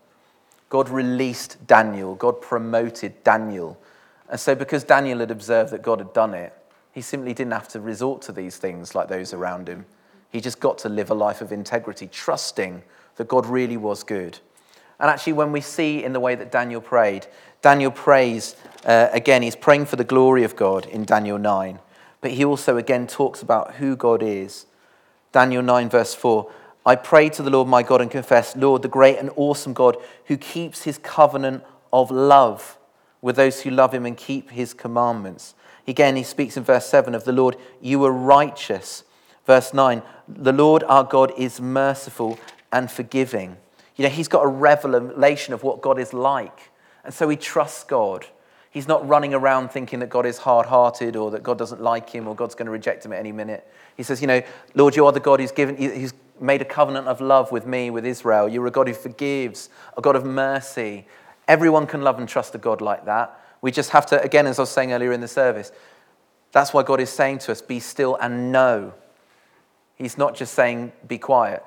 God 0.69 0.89
released 0.89 1.65
Daniel, 1.67 2.15
God 2.15 2.41
promoted 2.41 3.23
Daniel. 3.23 3.77
And 4.29 4.39
so, 4.39 4.55
because 4.55 4.83
Daniel 4.83 5.19
had 5.19 5.31
observed 5.31 5.71
that 5.71 5.81
God 5.81 5.99
had 5.99 6.13
done 6.13 6.33
it, 6.33 6.53
he 6.91 7.01
simply 7.01 7.33
didn't 7.33 7.53
have 7.53 7.67
to 7.69 7.79
resort 7.79 8.21
to 8.23 8.31
these 8.31 8.57
things 8.57 8.95
like 8.95 9.07
those 9.07 9.33
around 9.33 9.67
him. 9.69 9.85
He 10.29 10.41
just 10.41 10.59
got 10.59 10.77
to 10.79 10.89
live 10.89 11.09
a 11.09 11.13
life 11.13 11.41
of 11.41 11.51
integrity, 11.51 12.07
trusting 12.07 12.83
that 13.15 13.27
God 13.27 13.45
really 13.45 13.77
was 13.77 14.03
good. 14.03 14.39
And 15.01 15.09
actually, 15.09 15.33
when 15.33 15.51
we 15.51 15.61
see 15.61 16.03
in 16.03 16.13
the 16.13 16.19
way 16.19 16.35
that 16.35 16.51
Daniel 16.51 16.79
prayed, 16.79 17.25
Daniel 17.63 17.89
prays, 17.89 18.55
uh, 18.85 19.09
again, 19.11 19.41
he's 19.41 19.55
praying 19.55 19.87
for 19.87 19.95
the 19.95 20.03
glory 20.03 20.43
of 20.43 20.55
God 20.55 20.85
in 20.85 21.05
Daniel 21.05 21.39
9, 21.39 21.79
but 22.21 22.31
he 22.31 22.45
also 22.45 22.77
again 22.77 23.07
talks 23.07 23.41
about 23.41 23.75
who 23.75 23.95
God 23.95 24.21
is. 24.21 24.67
Daniel 25.31 25.63
9, 25.63 25.89
verse 25.89 26.13
4 26.13 26.49
I 26.85 26.95
pray 26.95 27.29
to 27.29 27.43
the 27.43 27.49
Lord 27.49 27.67
my 27.67 27.83
God 27.83 28.01
and 28.01 28.11
confess, 28.11 28.55
Lord, 28.55 28.83
the 28.83 28.87
great 28.87 29.17
and 29.17 29.31
awesome 29.35 29.73
God 29.73 29.97
who 30.25 30.37
keeps 30.37 30.83
his 30.83 30.99
covenant 30.99 31.63
of 31.91 32.11
love 32.11 32.77
with 33.21 33.35
those 33.35 33.61
who 33.61 33.71
love 33.71 33.93
him 33.93 34.05
and 34.05 34.15
keep 34.15 34.51
his 34.51 34.73
commandments. 34.73 35.55
Again, 35.87 36.15
he 36.15 36.23
speaks 36.23 36.57
in 36.57 36.63
verse 36.63 36.85
7 36.85 37.15
of 37.15 37.23
the 37.23 37.31
Lord, 37.31 37.55
you 37.81 38.03
are 38.05 38.11
righteous. 38.11 39.03
Verse 39.45 39.73
9, 39.73 40.03
the 40.27 40.53
Lord 40.53 40.83
our 40.83 41.03
God 41.03 41.33
is 41.37 41.59
merciful 41.59 42.39
and 42.71 42.89
forgiving. 42.89 43.57
You 43.95 44.03
know, 44.03 44.09
he's 44.09 44.27
got 44.27 44.43
a 44.43 44.47
revelation 44.47 45.53
of 45.53 45.63
what 45.63 45.81
God 45.81 45.99
is 45.99 46.13
like. 46.13 46.71
And 47.03 47.13
so 47.13 47.27
he 47.29 47.35
trusts 47.35 47.83
God. 47.83 48.25
He's 48.69 48.87
not 48.87 49.05
running 49.07 49.33
around 49.33 49.69
thinking 49.69 49.99
that 49.99 50.09
God 50.09 50.25
is 50.25 50.39
hard 50.39 50.67
hearted 50.67 51.15
or 51.15 51.31
that 51.31 51.43
God 51.43 51.57
doesn't 51.57 51.81
like 51.81 52.09
him 52.09 52.27
or 52.27 52.35
God's 52.35 52.55
going 52.55 52.67
to 52.67 52.71
reject 52.71 53.05
him 53.05 53.11
at 53.11 53.19
any 53.19 53.33
minute. 53.33 53.67
He 53.97 54.03
says, 54.03 54.21
You 54.21 54.27
know, 54.27 54.41
Lord, 54.75 54.95
you 54.95 55.05
are 55.05 55.11
the 55.11 55.19
God 55.19 55.41
who's, 55.41 55.51
given, 55.51 55.75
who's 55.75 56.13
made 56.39 56.61
a 56.61 56.65
covenant 56.65 57.07
of 57.07 57.19
love 57.19 57.51
with 57.51 57.65
me, 57.65 57.89
with 57.89 58.05
Israel. 58.05 58.47
You're 58.47 58.67
a 58.67 58.71
God 58.71 58.87
who 58.87 58.93
forgives, 58.93 59.69
a 59.97 60.01
God 60.01 60.15
of 60.15 60.25
mercy. 60.25 61.05
Everyone 61.47 61.85
can 61.85 62.01
love 62.01 62.17
and 62.17 62.29
trust 62.29 62.55
a 62.55 62.57
God 62.57 62.79
like 62.79 63.05
that. 63.05 63.37
We 63.61 63.71
just 63.71 63.89
have 63.91 64.05
to, 64.07 64.21
again, 64.21 64.47
as 64.47 64.57
I 64.57 64.63
was 64.63 64.69
saying 64.69 64.93
earlier 64.93 65.11
in 65.11 65.19
the 65.19 65.27
service, 65.27 65.71
that's 66.51 66.73
why 66.73 66.83
God 66.83 66.99
is 67.01 67.09
saying 67.09 67.39
to 67.39 67.51
us, 67.51 67.61
be 67.61 67.79
still 67.79 68.15
and 68.21 68.51
know. 68.51 68.93
He's 69.95 70.17
not 70.17 70.35
just 70.35 70.53
saying, 70.53 70.93
be 71.07 71.17
quiet. 71.17 71.63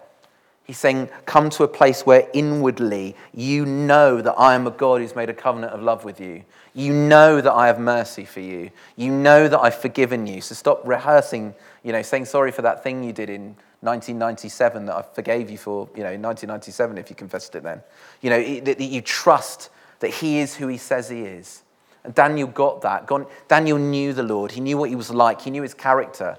He's 0.64 0.78
saying, 0.78 1.10
come 1.26 1.50
to 1.50 1.64
a 1.64 1.68
place 1.68 2.06
where 2.06 2.26
inwardly 2.32 3.14
you 3.34 3.66
know 3.66 4.22
that 4.22 4.32
I 4.32 4.54
am 4.54 4.66
a 4.66 4.70
God 4.70 5.02
who's 5.02 5.14
made 5.14 5.28
a 5.28 5.34
covenant 5.34 5.74
of 5.74 5.82
love 5.82 6.04
with 6.04 6.20
you. 6.20 6.42
You 6.72 6.92
know 6.92 7.42
that 7.42 7.52
I 7.52 7.66
have 7.66 7.78
mercy 7.78 8.24
for 8.24 8.40
you. 8.40 8.70
You 8.96 9.12
know 9.12 9.46
that 9.46 9.60
I've 9.60 9.74
forgiven 9.74 10.26
you. 10.26 10.40
So 10.40 10.54
stop 10.54 10.80
rehearsing, 10.86 11.54
you 11.82 11.92
know, 11.92 12.00
saying 12.00 12.24
sorry 12.24 12.50
for 12.50 12.62
that 12.62 12.82
thing 12.82 13.04
you 13.04 13.12
did 13.12 13.28
in 13.28 13.56
1997 13.82 14.86
that 14.86 14.96
I 14.96 15.02
forgave 15.02 15.50
you 15.50 15.58
for, 15.58 15.86
you 15.94 16.02
know, 16.02 16.12
in 16.12 16.22
1997 16.22 16.96
if 16.96 17.10
you 17.10 17.16
confessed 17.16 17.54
it 17.54 17.62
then. 17.62 17.82
You 18.22 18.30
know, 18.30 18.60
that 18.60 18.80
you 18.80 19.02
trust 19.02 19.68
that 20.00 20.14
He 20.14 20.38
is 20.38 20.56
who 20.56 20.68
He 20.68 20.78
says 20.78 21.10
He 21.10 21.20
is. 21.20 21.62
And 22.04 22.14
Daniel 22.14 22.48
got 22.48 22.82
that. 22.82 23.10
Daniel 23.48 23.78
knew 23.78 24.12
the 24.12 24.22
Lord. 24.22 24.52
He 24.52 24.60
knew 24.60 24.76
what 24.76 24.90
he 24.90 24.96
was 24.96 25.10
like. 25.10 25.40
He 25.40 25.50
knew 25.50 25.62
his 25.62 25.74
character. 25.74 26.38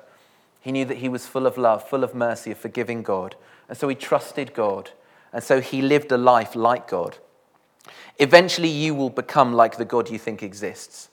He 0.66 0.72
knew 0.72 0.86
that 0.86 0.98
he 0.98 1.10
was 1.10 1.28
full 1.28 1.46
of 1.46 1.60
love, 1.60 1.88
full 1.88 2.04
of 2.04 2.16
mercy, 2.16 2.50
a 2.50 2.56
forgiving 2.56 3.04
God. 3.04 3.36
And 3.70 3.78
so 3.78 3.88
he 3.88 3.94
trusted 3.94 4.56
God. 4.56 4.90
And 5.32 5.44
so 5.44 5.62
he 5.62 5.80
lived 5.80 6.12
a 6.12 6.18
life 6.18 6.56
like 6.56 6.88
God. 6.88 7.20
Eventually, 8.18 8.70
you 8.70 8.96
will 8.96 9.12
become 9.12 9.54
like 9.54 9.78
the 9.78 9.86
God 9.86 10.10
you 10.10 10.18
think 10.18 10.42
exists. 10.42 11.10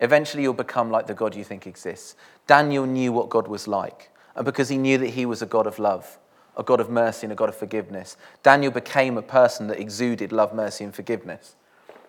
Eventually, 0.00 0.42
you'll 0.42 0.52
become 0.52 0.90
like 0.90 1.06
the 1.06 1.14
God 1.14 1.36
you 1.36 1.44
think 1.44 1.64
exists. 1.64 2.16
Daniel 2.48 2.86
knew 2.86 3.12
what 3.12 3.28
God 3.28 3.46
was 3.46 3.68
like. 3.68 4.10
And 4.34 4.44
because 4.44 4.68
he 4.68 4.78
knew 4.78 4.98
that 4.98 5.10
he 5.10 5.26
was 5.26 5.42
a 5.42 5.46
God 5.46 5.68
of 5.68 5.78
love, 5.78 6.18
a 6.56 6.64
God 6.64 6.80
of 6.80 6.90
mercy, 6.90 7.26
and 7.26 7.32
a 7.32 7.36
God 7.36 7.50
of 7.50 7.56
forgiveness, 7.56 8.16
Daniel 8.42 8.72
became 8.72 9.16
a 9.16 9.22
person 9.22 9.68
that 9.68 9.78
exuded 9.78 10.32
love, 10.32 10.52
mercy, 10.52 10.82
and 10.82 10.92
forgiveness. 10.92 11.54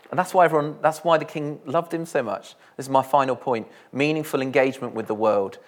And 0.10 0.18
that's 0.18 0.34
why, 0.34 0.46
everyone, 0.46 0.78
that's 0.82 1.04
why 1.04 1.20
the 1.20 1.26
king 1.26 1.60
loved 1.68 1.94
him 1.94 2.08
so 2.08 2.24
much. 2.24 2.56
This 2.78 2.88
is 2.88 2.90
my 2.90 3.04
final 3.04 3.36
point 3.36 3.68
meaningful 3.94 4.42
engagement 4.42 4.96
with 4.96 5.06
the 5.06 5.14
world. 5.14 5.60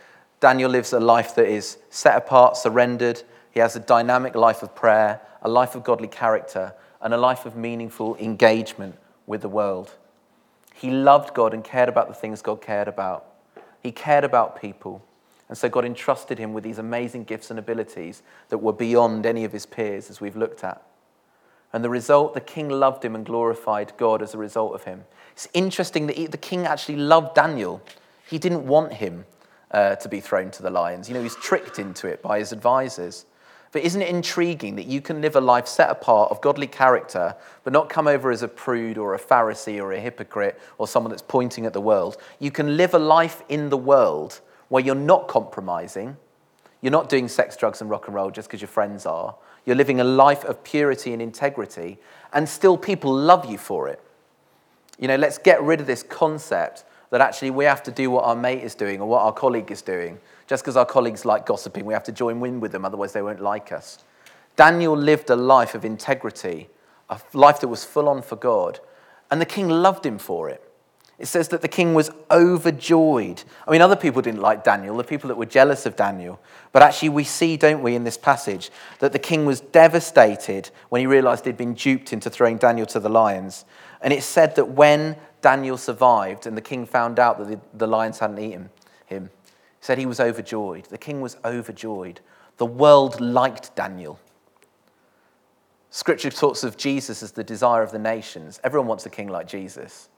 Daniel 0.44 0.70
lives 0.70 0.92
a 0.92 1.00
life 1.00 1.36
that 1.36 1.48
is 1.48 1.78
set 1.90 2.18
apart, 2.18 2.58
surrendered. 2.58 3.24
He 3.52 3.62
has 3.62 3.78
a 3.78 3.80
dynamic 3.80 4.36
life 4.36 4.62
of 4.62 4.76
prayer, 4.76 5.22
a 5.42 5.48
life 5.48 5.74
of 5.74 5.86
godly 5.86 6.10
character, 6.10 6.74
and 7.00 7.14
a 7.14 7.18
life 7.18 7.46
of 7.46 7.56
meaningful 7.56 8.18
engagement 8.18 8.98
with 9.26 9.42
the 9.42 9.48
world. 9.48 9.94
He 10.74 10.92
loved 10.92 11.34
God 11.34 11.54
and 11.54 11.64
cared 11.64 11.88
about 11.88 12.10
the 12.10 12.14
things 12.14 12.42
God 12.42 12.62
cared 12.62 12.90
about. 12.90 13.26
He 13.82 13.94
cared 13.94 14.26
about 14.26 14.60
people. 14.60 15.02
And 15.48 15.58
so 15.58 15.70
God 15.70 15.86
entrusted 15.86 16.40
him 16.40 16.52
with 16.52 16.66
these 16.66 16.78
amazing 16.78 17.24
gifts 17.24 17.50
and 17.50 17.58
abilities 17.58 18.22
that 18.50 18.58
were 18.58 18.74
beyond 18.74 19.26
any 19.26 19.46
of 19.46 19.54
his 19.54 19.66
peers, 19.66 20.10
as 20.10 20.20
we've 20.20 20.36
looked 20.36 20.66
at. 20.66 20.82
And 21.72 21.86
the 21.86 21.90
result, 21.90 22.34
the 22.34 22.42
king 22.42 22.68
loved 22.68 23.06
him 23.06 23.16
and 23.16 23.26
glorified 23.26 23.94
God 23.96 24.22
as 24.22 24.34
a 24.34 24.38
result 24.38 24.76
of 24.76 24.84
him. 24.84 25.06
It's 25.32 25.48
interesting 25.54 26.08
that 26.08 26.18
he, 26.18 26.28
the 26.28 26.38
king 26.38 26.66
actually 26.66 26.98
loved 26.98 27.34
Daniel. 27.34 27.82
He 28.28 28.38
didn't 28.38 28.68
want 28.68 28.92
him. 28.92 29.24
Uh, 29.74 29.96
to 29.96 30.08
be 30.08 30.20
thrown 30.20 30.52
to 30.52 30.64
the 30.64 30.70
lions. 30.70 31.10
You 31.10 31.16
know, 31.16 31.24
he's 31.24 31.36
tricked 31.36 31.80
into 31.80 32.08
it 32.08 32.22
by 32.22 32.40
his 32.40 32.52
advisors. 32.52 33.26
But 33.72 33.82
isn't 33.82 34.04
it 34.04 34.10
intriguing 34.10 34.76
that 34.76 34.86
you 34.86 35.02
can 35.02 35.20
live 35.20 35.36
a 35.36 35.42
life 35.42 35.68
set 35.68 35.90
apart 35.90 36.30
of 36.30 36.42
godly 36.42 36.68
character, 36.68 37.36
but 37.64 37.74
not 37.74 37.90
come 37.90 38.08
over 38.08 38.30
as 38.30 38.44
a 38.44 38.48
prude 38.48 39.00
or 39.00 39.16
a 39.16 39.20
Pharisee 39.20 39.82
or 39.82 39.92
a 39.92 40.00
hypocrite 40.00 40.62
or 40.78 40.88
someone 40.88 41.10
that's 41.10 41.24
pointing 41.24 41.66
at 41.66 41.74
the 41.74 41.82
world? 41.82 42.18
You 42.40 42.52
can 42.52 42.78
live 42.78 42.94
a 42.94 43.00
life 43.00 43.42
in 43.50 43.70
the 43.70 43.78
world 43.78 44.42
where 44.70 44.84
you're 44.84 44.94
not 44.94 45.28
compromising, 45.28 46.18
you're 46.82 46.92
not 46.92 47.10
doing 47.10 47.28
sex, 47.28 47.58
drugs, 47.58 47.82
and 47.82 47.90
rock 47.90 48.06
and 48.06 48.16
roll 48.16 48.30
just 48.30 48.48
because 48.48 48.62
your 48.62 48.68
friends 48.68 49.08
are. 49.08 49.36
You're 49.66 49.76
living 49.76 50.00
a 50.00 50.04
life 50.04 50.44
of 50.44 50.64
purity 50.64 51.14
and 51.14 51.22
integrity, 51.22 51.98
and 52.32 52.48
still 52.48 52.78
people 52.78 53.12
love 53.12 53.50
you 53.50 53.58
for 53.58 53.88
it. 53.88 54.00
You 55.00 55.08
know, 55.08 55.16
let's 55.16 55.40
get 55.40 55.62
rid 55.64 55.82
of 55.82 55.88
this 55.88 56.04
concept 56.04 56.84
that 57.14 57.22
actually 57.22 57.52
we 57.52 57.64
have 57.64 57.84
to 57.84 57.92
do 57.92 58.10
what 58.10 58.24
our 58.24 58.36
mate 58.36 58.64
is 58.64 58.74
doing 58.74 59.00
or 59.00 59.08
what 59.08 59.22
our 59.22 59.32
colleague 59.32 59.70
is 59.70 59.84
doing. 59.84 60.18
Just 60.48 60.64
because 60.64 60.76
our 60.76 60.86
colleagues 60.86 61.26
like 61.26 61.46
gossiping, 61.46 61.86
we 61.86 61.94
have 61.94 62.04
to 62.06 62.12
join 62.12 62.44
in 62.44 62.60
with 62.60 62.72
them, 62.72 62.86
otherwise, 62.86 63.14
they 63.14 63.22
won't 63.22 63.40
like 63.40 63.72
us. 63.72 64.00
Daniel 64.56 64.98
lived 64.98 65.30
a 65.30 65.36
life 65.36 65.76
of 65.76 65.86
integrity, 65.86 66.70
a 67.12 67.22
life 67.34 67.60
that 67.60 67.68
was 67.68 67.86
full 67.86 68.10
on 68.10 68.24
for 68.24 68.36
God, 68.36 68.80
and 69.30 69.40
the 69.40 69.46
king 69.46 69.70
loved 69.70 70.04
him 70.04 70.18
for 70.18 70.50
it. 70.50 70.68
It 71.20 71.28
says 71.28 71.50
that 71.50 71.62
the 71.62 71.68
king 71.68 71.94
was 71.94 72.10
overjoyed. 72.32 73.44
I 73.68 73.72
mean, 73.72 73.82
other 73.82 73.96
people 73.96 74.24
didn't 74.24 74.42
like 74.42 74.64
Daniel, 74.64 74.98
the 74.98 75.04
people 75.04 75.28
that 75.28 75.36
were 75.36 75.46
jealous 75.46 75.86
of 75.86 75.96
Daniel. 75.96 76.40
But 76.72 76.82
actually, 76.82 77.10
we 77.10 77.26
see, 77.26 77.58
don't 77.58 77.84
we, 77.84 77.94
in 77.94 78.06
this 78.06 78.18
passage, 78.18 78.72
that 78.98 79.12
the 79.12 79.20
king 79.20 79.46
was 79.46 79.62
devastated 79.62 80.72
when 80.90 81.02
he 81.02 81.06
realized 81.06 81.46
he'd 81.46 81.58
been 81.58 81.76
duped 81.76 82.12
into 82.12 82.32
throwing 82.32 82.58
Daniel 82.58 82.88
to 82.88 83.00
the 83.00 83.10
lions. 83.10 83.66
And 84.02 84.12
it 84.12 84.24
said 84.24 84.56
that 84.56 84.70
when 84.70 85.16
Daniel 85.44 85.78
survived 85.78 86.48
and 86.48 86.58
the 86.58 86.62
king 86.62 86.88
found 86.88 87.20
out 87.20 87.38
that 87.38 87.48
the, 87.48 87.60
the 87.78 87.86
lions 87.86 88.18
hadn't 88.18 88.40
eaten 88.40 88.72
him, 89.06 89.30
he 89.46 89.86
said 89.86 90.00
he 90.00 90.08
was 90.08 90.20
overjoyed. 90.20 90.86
The 90.86 90.98
king 90.98 91.22
was 91.22 91.38
overjoyed. 91.46 92.22
The 92.58 92.66
world 92.66 93.22
liked 93.22 93.76
Daniel. 93.76 94.20
Scripture 95.92 96.32
talks 96.32 96.64
of 96.64 96.78
Jesus 96.78 97.22
as 97.22 97.34
the 97.34 97.44
desire 97.44 97.84
of 97.84 97.92
the 97.92 98.00
nations. 98.00 98.60
Everyone 98.64 98.88
wants 98.88 99.06
a 99.06 99.12
king 99.12 99.28
like 99.28 99.48
Jesus. 99.48 100.10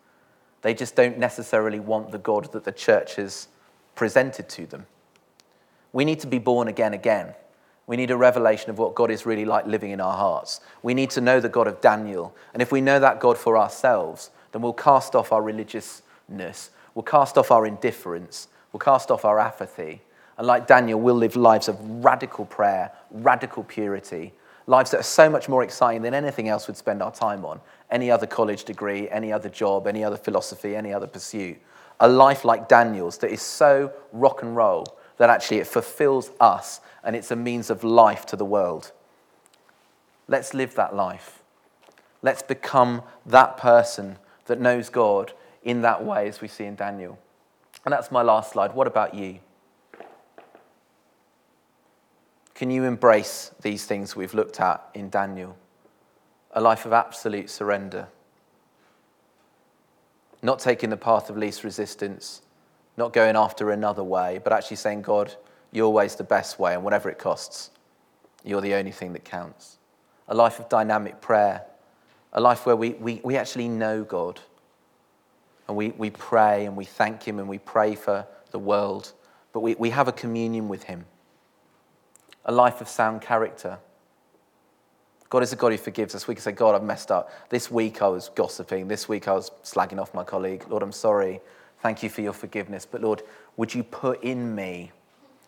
They 0.61 0.73
just 0.73 0.95
don't 0.95 1.17
necessarily 1.17 1.79
want 1.79 2.11
the 2.11 2.17
God 2.17 2.51
that 2.53 2.63
the 2.63 2.71
church 2.71 3.15
has 3.15 3.49
presented 3.95 4.47
to 4.49 4.65
them. 4.67 4.85
We 5.91 6.05
need 6.05 6.19
to 6.21 6.27
be 6.27 6.39
born 6.39 6.67
again 6.67 6.93
again. 6.93 7.33
We 7.87 7.97
need 7.97 8.11
a 8.11 8.17
revelation 8.17 8.69
of 8.69 8.77
what 8.77 8.95
God 8.95 9.11
is 9.11 9.25
really 9.25 9.45
like 9.45 9.65
living 9.65 9.91
in 9.91 10.01
our 10.01 10.15
hearts. 10.15 10.59
We 10.81 10.93
need 10.93 11.09
to 11.11 11.21
know 11.21 11.39
the 11.39 11.49
God 11.49 11.67
of 11.67 11.81
Daniel. 11.81 12.35
And 12.53 12.61
if 12.61 12.71
we 12.71 12.81
know 12.81 12.99
that 12.99 13.19
God 13.19 13.37
for 13.37 13.57
ourselves, 13.57 14.31
then 14.55 14.61
we'll 14.61 14.71
cast 14.71 15.15
off 15.15 15.33
our 15.33 15.41
religiousness, 15.41 16.69
we'll 16.93 17.03
cast 17.03 17.37
off 17.37 17.51
our 17.51 17.65
indifference, 17.65 18.47
we'll 18.71 18.79
cast 18.79 19.11
off 19.11 19.25
our 19.25 19.37
apathy. 19.37 20.01
And 20.37 20.47
like 20.47 20.65
Daniel, 20.65 20.97
we'll 20.97 21.15
live 21.15 21.35
lives 21.35 21.67
of 21.67 21.77
radical 21.81 22.45
prayer, 22.45 22.93
radical 23.11 23.65
purity, 23.65 24.31
lives 24.65 24.91
that 24.91 25.01
are 25.01 25.03
so 25.03 25.29
much 25.29 25.49
more 25.49 25.61
exciting 25.61 26.03
than 26.03 26.13
anything 26.13 26.47
else 26.47 26.69
we'd 26.69 26.77
spend 26.77 27.03
our 27.03 27.11
time 27.11 27.43
on 27.43 27.59
any 27.91 28.09
other 28.09 28.25
college 28.25 28.63
degree, 28.63 29.09
any 29.09 29.33
other 29.33 29.49
job, 29.49 29.87
any 29.87 30.05
other 30.05 30.15
philosophy, 30.15 30.73
any 30.73 30.93
other 30.93 31.07
pursuit. 31.07 31.57
A 31.99 32.07
life 32.07 32.45
like 32.45 32.69
Daniel's 32.69 33.17
that 33.17 33.31
is 33.31 33.41
so 33.41 33.91
rock 34.13 34.41
and 34.41 34.55
roll 34.55 34.85
that 35.17 35.29
actually 35.29 35.57
it 35.57 35.67
fulfills 35.67 36.31
us 36.39 36.79
and 37.03 37.13
it's 37.13 37.29
a 37.29 37.35
means 37.35 37.69
of 37.69 37.83
life 37.83 38.25
to 38.27 38.37
the 38.37 38.45
world. 38.45 38.93
Let's 40.29 40.53
live 40.53 40.75
that 40.75 40.95
life. 40.95 41.43
Let's 42.21 42.41
become 42.41 43.01
that 43.25 43.57
person 43.57 44.15
that 44.45 44.59
knows 44.59 44.89
God 44.89 45.33
in 45.63 45.81
that 45.81 46.03
way 46.03 46.27
as 46.27 46.41
we 46.41 46.47
see 46.47 46.65
in 46.65 46.75
Daniel. 46.75 47.17
And 47.83 47.91
that's 47.91 48.11
my 48.11 48.21
last 48.21 48.53
slide. 48.53 48.73
What 48.73 48.87
about 48.87 49.13
you? 49.13 49.39
Can 52.53 52.71
you 52.71 52.85
embrace 52.85 53.51
these 53.61 53.85
things 53.85 54.15
we've 54.15 54.33
looked 54.33 54.59
at 54.61 54.81
in 54.93 55.09
Daniel? 55.09 55.57
A 56.51 56.61
life 56.61 56.85
of 56.85 56.93
absolute 56.93 57.49
surrender. 57.49 58.07
Not 60.41 60.59
taking 60.59 60.89
the 60.89 60.97
path 60.97 61.29
of 61.29 61.37
least 61.37 61.63
resistance, 61.63 62.41
not 62.95 63.11
going 63.11 63.35
after 63.35 63.71
another 63.71 64.03
way, 64.03 64.39
but 64.41 64.53
actually 64.53 64.77
saying, 64.77 65.01
God, 65.01 65.35
your 65.71 65.91
way's 65.91 66.15
the 66.15 66.23
best 66.23 66.57
way, 66.57 66.73
and 66.73 66.83
whatever 66.83 67.09
it 67.09 67.19
costs, 67.19 67.71
you're 68.45 68.61
the 68.61 68.75
only 68.75 68.91
thing 68.91 69.11
that 69.13 69.25
counts. 69.25 69.77
A 70.29 70.35
life 70.35 70.59
of 70.59 70.69
dynamic 70.69 71.19
prayer, 71.19 71.63
a 72.35 72.41
life 72.41 72.65
where 72.65 72.75
we, 72.75 72.91
we, 72.91 73.21
we 73.23 73.37
actually 73.37 73.69
know 73.69 74.03
God. 74.03 74.39
And 75.67 75.75
we, 75.75 75.89
we 75.91 76.11
pray 76.11 76.65
and 76.65 76.75
we 76.75 76.85
thank 76.85 77.23
Him 77.23 77.39
and 77.39 77.47
we 77.49 77.57
pray 77.57 77.95
for 77.95 78.27
the 78.51 78.59
world, 78.59 79.13
but 79.51 79.61
we, 79.61 79.73
we 79.75 79.89
have 79.89 80.07
a 80.07 80.11
communion 80.11 80.67
with 80.67 80.83
Him. 80.83 81.05
A 82.43 82.51
life 82.51 82.81
of 82.81 82.87
sound 82.87 83.21
character. 83.21 83.79
God 85.29 85.41
is 85.41 85.53
a 85.53 85.55
God 85.55 85.71
who 85.71 85.77
forgives 85.77 86.13
us. 86.13 86.27
We 86.27 86.35
can 86.35 86.43
say, 86.43 86.51
God, 86.51 86.75
I've 86.75 86.83
messed 86.83 87.09
up. 87.09 87.31
This 87.49 87.71
week 87.71 88.01
I 88.01 88.07
was 88.07 88.29
gossiping. 88.35 88.89
This 88.89 89.09
week 89.09 89.27
I 89.27 89.33
was 89.33 89.49
slagging 89.63 89.99
off 89.99 90.13
my 90.13 90.23
colleague. 90.23 90.65
Lord, 90.69 90.83
I'm 90.83 90.91
sorry. 90.91 91.39
Thank 91.81 92.03
you 92.03 92.09
for 92.09 92.21
your 92.21 92.33
forgiveness. 92.33 92.85
But 92.85 93.01
Lord, 93.01 93.23
would 93.57 93.73
you 93.73 93.81
put 93.81 94.23
in 94.23 94.53
me 94.53 94.91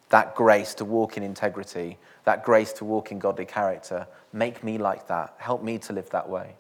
that 0.09 0.35
grace 0.35 0.73
to 0.75 0.85
walk 0.85 1.17
in 1.17 1.21
integrity, 1.21 1.97
that 2.23 2.43
grace 2.43 2.71
to 2.73 2.85
walk 2.85 3.11
in 3.11 3.19
godly 3.19 3.45
character? 3.45 4.07
Make 4.33 4.63
me 4.63 4.77
like 4.77 5.07
that. 5.09 5.35
Help 5.37 5.61
me 5.61 5.77
to 5.79 5.93
live 5.93 6.09
that 6.11 6.27
way 6.27 6.55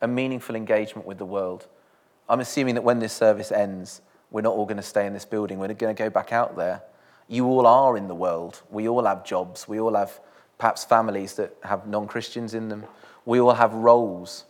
a 0.00 0.08
meaningful 0.08 0.54
engagement 0.54 1.06
with 1.06 1.18
the 1.18 1.24
world. 1.24 1.66
I'm 2.28 2.40
assuming 2.40 2.74
that 2.74 2.82
when 2.82 2.98
this 2.98 3.12
service 3.12 3.50
ends, 3.50 4.00
we're 4.30 4.42
not 4.42 4.54
all 4.54 4.66
going 4.66 4.76
to 4.76 4.82
stay 4.82 5.06
in 5.06 5.14
this 5.14 5.24
building. 5.24 5.58
We're 5.58 5.72
going 5.74 5.94
to 5.94 6.02
go 6.02 6.10
back 6.10 6.32
out 6.32 6.56
there. 6.56 6.82
You 7.28 7.46
all 7.46 7.66
are 7.66 7.96
in 7.96 8.08
the 8.08 8.14
world. 8.14 8.62
We 8.70 8.88
all 8.88 9.04
have 9.04 9.24
jobs. 9.24 9.66
We 9.66 9.80
all 9.80 9.94
have 9.94 10.20
perhaps 10.58 10.84
families 10.84 11.34
that 11.34 11.54
have 11.62 11.86
non 11.86 12.06
Christians 12.06 12.54
in 12.54 12.68
them. 12.68 12.84
We 13.24 13.40
all 13.40 13.54
have 13.54 13.72
roles. 13.72 14.44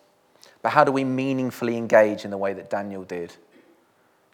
But 0.63 0.71
how 0.71 0.85
do 0.85 0.93
we 0.93 1.05
meaningfully 1.05 1.77
engage 1.77 2.25
in 2.25 2.31
the 2.31 2.39
way 2.39 2.53
that 2.53 2.71
Daniel 2.71 3.05
did? 3.05 3.35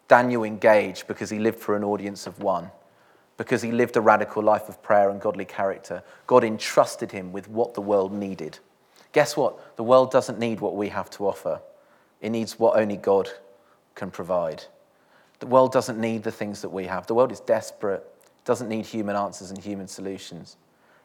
Daniel 0.08 0.44
engaged 0.44 1.06
because 1.06 1.30
he 1.30 1.38
lived 1.38 1.58
for 1.58 1.76
an 1.76 1.84
audience 1.84 2.26
of 2.26 2.38
one, 2.42 2.70
because 3.36 3.62
he 3.62 3.72
lived 3.72 3.96
a 3.96 4.00
radical 4.00 4.42
life 4.42 4.68
of 4.68 4.82
prayer 4.82 5.10
and 5.10 5.20
godly 5.20 5.44
character. 5.44 6.02
God 6.26 6.44
entrusted 6.44 7.12
him 7.12 7.32
with 7.32 7.48
what 7.48 7.74
the 7.74 7.80
world 7.80 8.12
needed. 8.12 8.58
Guess 9.14 9.36
what? 9.36 9.76
The 9.76 9.84
world 9.84 10.10
doesn't 10.10 10.40
need 10.40 10.60
what 10.60 10.74
we 10.76 10.88
have 10.90 11.08
to 11.10 11.26
offer, 11.26 11.62
it 12.20 12.30
needs 12.30 12.58
what 12.58 12.76
only 12.78 12.98
God 12.98 13.30
can 13.94 14.10
provide. 14.10 14.64
The 15.38 15.46
world 15.46 15.72
doesn't 15.72 15.98
need 15.98 16.22
the 16.22 16.30
things 16.30 16.60
that 16.62 16.68
we 16.68 16.84
have. 16.86 17.06
The 17.06 17.14
world 17.14 17.32
is 17.32 17.40
desperate, 17.40 18.04
it 18.26 18.44
doesn't 18.44 18.68
need 18.68 18.84
human 18.84 19.16
answers 19.16 19.50
and 19.50 19.58
human 19.62 19.88
solutions. 19.88 20.56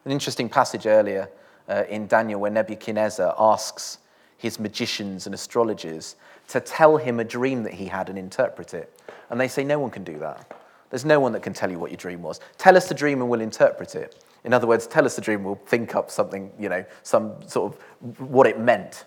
An 0.05 0.11
interesting 0.11 0.49
passage 0.49 0.87
earlier 0.87 1.29
uh, 1.67 1.83
in 1.89 2.07
Daniel 2.07 2.39
where 2.39 2.51
Nebuchadnezzar 2.51 3.35
asks 3.37 3.99
his 4.37 4.59
magicians 4.59 5.25
and 5.25 5.35
astrologers 5.35 6.15
to 6.47 6.59
tell 6.59 6.97
him 6.97 7.19
a 7.19 7.23
dream 7.23 7.63
that 7.63 7.73
he 7.73 7.85
had 7.85 8.09
and 8.09 8.17
interpret 8.17 8.73
it. 8.73 8.99
And 9.29 9.39
they 9.39 9.47
say, 9.47 9.63
No 9.63 9.77
one 9.77 9.91
can 9.91 10.03
do 10.03 10.17
that. 10.19 10.57
There's 10.89 11.05
no 11.05 11.19
one 11.19 11.33
that 11.33 11.43
can 11.43 11.53
tell 11.53 11.69
you 11.69 11.77
what 11.77 11.91
your 11.91 11.97
dream 11.97 12.23
was. 12.23 12.39
Tell 12.57 12.75
us 12.75 12.87
the 12.87 12.95
dream 12.95 13.21
and 13.21 13.29
we'll 13.29 13.41
interpret 13.41 13.93
it. 13.93 14.23
In 14.49 14.53
other 14.53 14.65
words, 14.65 14.87
tell 14.87 15.05
us 15.05 15.15
the 15.15 15.21
dream, 15.21 15.43
we'll 15.43 15.61
think 15.67 15.93
up 15.93 16.09
something, 16.09 16.51
you 16.57 16.69
know, 16.69 16.83
some 17.03 17.35
sort 17.47 17.71
of 17.71 18.19
what 18.19 18.47
it 18.47 18.59
meant. 18.59 19.05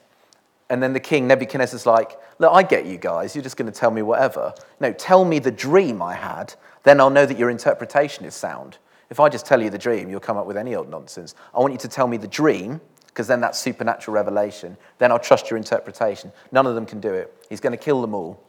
And 0.71 0.81
then 0.81 0.93
the 0.93 1.01
king, 1.01 1.27
Nebuchadnezzar's 1.27 1.85
like, 1.85 2.17
Look, 2.39 2.53
I 2.53 2.63
get 2.63 2.87
you 2.87 2.97
guys, 2.97 3.35
you're 3.35 3.43
just 3.43 3.57
going 3.57 3.67
to 3.67 3.77
tell 3.77 3.91
me 3.91 4.03
whatever. 4.03 4.55
No, 4.79 4.93
tell 4.93 5.25
me 5.25 5.41
the 5.41 5.51
dream 5.51 6.01
I 6.01 6.15
had, 6.15 6.55
then 6.85 7.01
I'll 7.01 7.11
know 7.11 7.27
that 7.27 7.37
your 7.37 7.51
interpretation 7.51 8.25
is 8.25 8.37
sound. 8.37 8.79
If 9.11 9.19
I 9.19 9.29
just 9.29 9.45
tell 9.45 9.61
you 9.61 9.69
the 9.69 9.79
dream, 9.79 10.09
you'll 10.09 10.21
come 10.21 10.37
up 10.37 10.47
with 10.47 10.57
any 10.57 10.77
old 10.77 10.89
nonsense. 10.89 11.35
I 11.53 11.59
want 11.59 11.73
you 11.73 11.79
to 11.81 11.89
tell 11.89 12.07
me 12.07 12.19
the 12.19 12.29
dream, 12.29 12.81
because 13.09 13.27
then 13.27 13.41
that's 13.41 13.59
supernatural 13.59 14.15
revelation. 14.15 14.77
Then 14.99 15.11
I'll 15.11 15.19
trust 15.19 15.51
your 15.51 15.57
interpretation. 15.57 16.31
None 16.53 16.69
of 16.69 16.77
them 16.77 16.87
can 16.87 17.01
do 17.01 17.13
it. 17.13 17.35
He's 17.49 17.59
going 17.59 17.77
to 17.77 17.85
kill 17.85 18.01
them 18.01 18.15
all. 18.15 18.49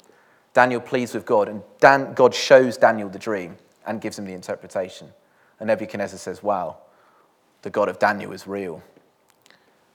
Daniel 0.54 0.80
pleads 0.80 1.16
with 1.16 1.26
God, 1.26 1.48
and 1.48 1.64
Dan, 1.80 2.14
God 2.14 2.36
shows 2.36 2.78
Daniel 2.78 3.10
the 3.10 3.18
dream 3.18 3.58
and 3.88 4.00
gives 4.00 4.20
him 4.20 4.26
the 4.26 4.34
interpretation. 4.34 5.10
And 5.64 5.70
Nebuchadnezzar 5.70 6.20
says, 6.20 6.44
Wow, 6.44 6.76
the 7.62 7.70
God 7.70 7.88
of 7.88 7.98
Daniel 7.98 8.34
is 8.34 8.46
real. 8.46 8.84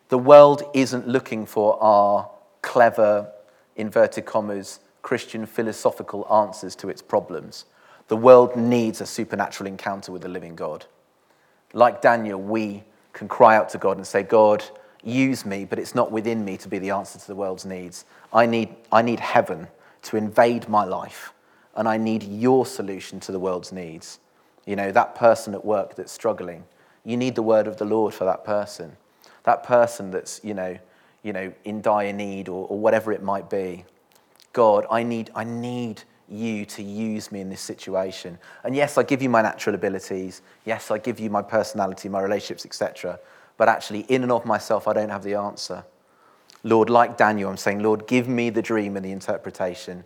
The 0.08 0.16
world 0.16 0.62
isn't 0.72 1.06
looking 1.06 1.44
for 1.44 1.78
our 1.82 2.30
clever, 2.62 3.30
inverted 3.76 4.24
commas, 4.24 4.80
Christian 5.02 5.44
philosophical 5.44 6.26
answers 6.32 6.74
to 6.76 6.88
its 6.88 7.02
problems. 7.02 7.66
The 8.06 8.16
world 8.16 8.56
needs 8.56 9.02
a 9.02 9.06
supernatural 9.06 9.66
encounter 9.66 10.10
with 10.10 10.22
the 10.22 10.28
living 10.30 10.56
God. 10.56 10.86
Like 11.74 12.00
Daniel, 12.00 12.40
we 12.40 12.82
can 13.12 13.28
cry 13.28 13.54
out 13.54 13.68
to 13.68 13.76
God 13.76 13.98
and 13.98 14.06
say, 14.06 14.22
God, 14.22 14.64
use 15.04 15.44
me, 15.44 15.66
but 15.66 15.78
it's 15.78 15.94
not 15.94 16.10
within 16.10 16.46
me 16.46 16.56
to 16.56 16.68
be 16.68 16.78
the 16.78 16.92
answer 16.92 17.18
to 17.18 17.26
the 17.26 17.36
world's 17.36 17.66
needs. 17.66 18.06
I 18.32 18.46
need, 18.46 18.74
I 18.90 19.02
need 19.02 19.20
heaven 19.20 19.68
to 20.04 20.16
invade 20.16 20.66
my 20.66 20.84
life, 20.84 21.34
and 21.76 21.86
I 21.86 21.98
need 21.98 22.22
your 22.22 22.64
solution 22.64 23.20
to 23.20 23.32
the 23.32 23.38
world's 23.38 23.70
needs. 23.70 24.18
You 24.68 24.76
know, 24.76 24.92
that 24.92 25.14
person 25.14 25.54
at 25.54 25.64
work 25.64 25.94
that's 25.94 26.12
struggling, 26.12 26.62
you 27.02 27.16
need 27.16 27.36
the 27.36 27.42
word 27.42 27.66
of 27.66 27.78
the 27.78 27.86
Lord 27.86 28.12
for 28.12 28.26
that 28.26 28.44
person. 28.44 28.98
That 29.44 29.62
person 29.62 30.10
that's, 30.10 30.42
you 30.44 30.52
know, 30.52 30.76
you 31.22 31.32
know 31.32 31.54
in 31.64 31.80
dire 31.80 32.12
need 32.12 32.50
or, 32.50 32.68
or 32.68 32.78
whatever 32.78 33.10
it 33.10 33.22
might 33.22 33.48
be. 33.48 33.86
God, 34.52 34.84
I 34.90 35.04
need, 35.04 35.30
I 35.34 35.44
need 35.44 36.02
you 36.28 36.66
to 36.66 36.82
use 36.82 37.32
me 37.32 37.40
in 37.40 37.48
this 37.48 37.62
situation. 37.62 38.38
And 38.62 38.76
yes, 38.76 38.98
I 38.98 39.04
give 39.04 39.22
you 39.22 39.30
my 39.30 39.40
natural 39.40 39.74
abilities. 39.74 40.42
Yes, 40.66 40.90
I 40.90 40.98
give 40.98 41.18
you 41.18 41.30
my 41.30 41.40
personality, 41.40 42.10
my 42.10 42.20
relationships, 42.20 42.66
etc. 42.66 43.18
But 43.56 43.70
actually, 43.70 44.00
in 44.00 44.22
and 44.22 44.30
of 44.30 44.44
myself, 44.44 44.86
I 44.86 44.92
don't 44.92 45.08
have 45.08 45.22
the 45.22 45.32
answer. 45.32 45.82
Lord, 46.62 46.90
like 46.90 47.16
Daniel, 47.16 47.48
I'm 47.48 47.56
saying, 47.56 47.78
Lord, 47.78 48.06
give 48.06 48.28
me 48.28 48.50
the 48.50 48.60
dream 48.60 48.96
and 48.96 49.04
the 49.06 49.12
interpretation. 49.12 50.04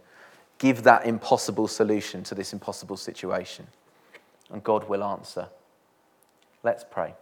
Give 0.59 0.85
that 0.85 1.05
impossible 1.05 1.67
solution 1.67 2.23
to 2.23 2.37
this 2.37 2.53
impossible 2.53 2.97
situation. 2.97 3.67
And 4.53 4.63
God 4.63 4.89
will 4.89 5.03
answer. 5.03 5.49
Let's 6.63 6.85
pray. 6.89 7.15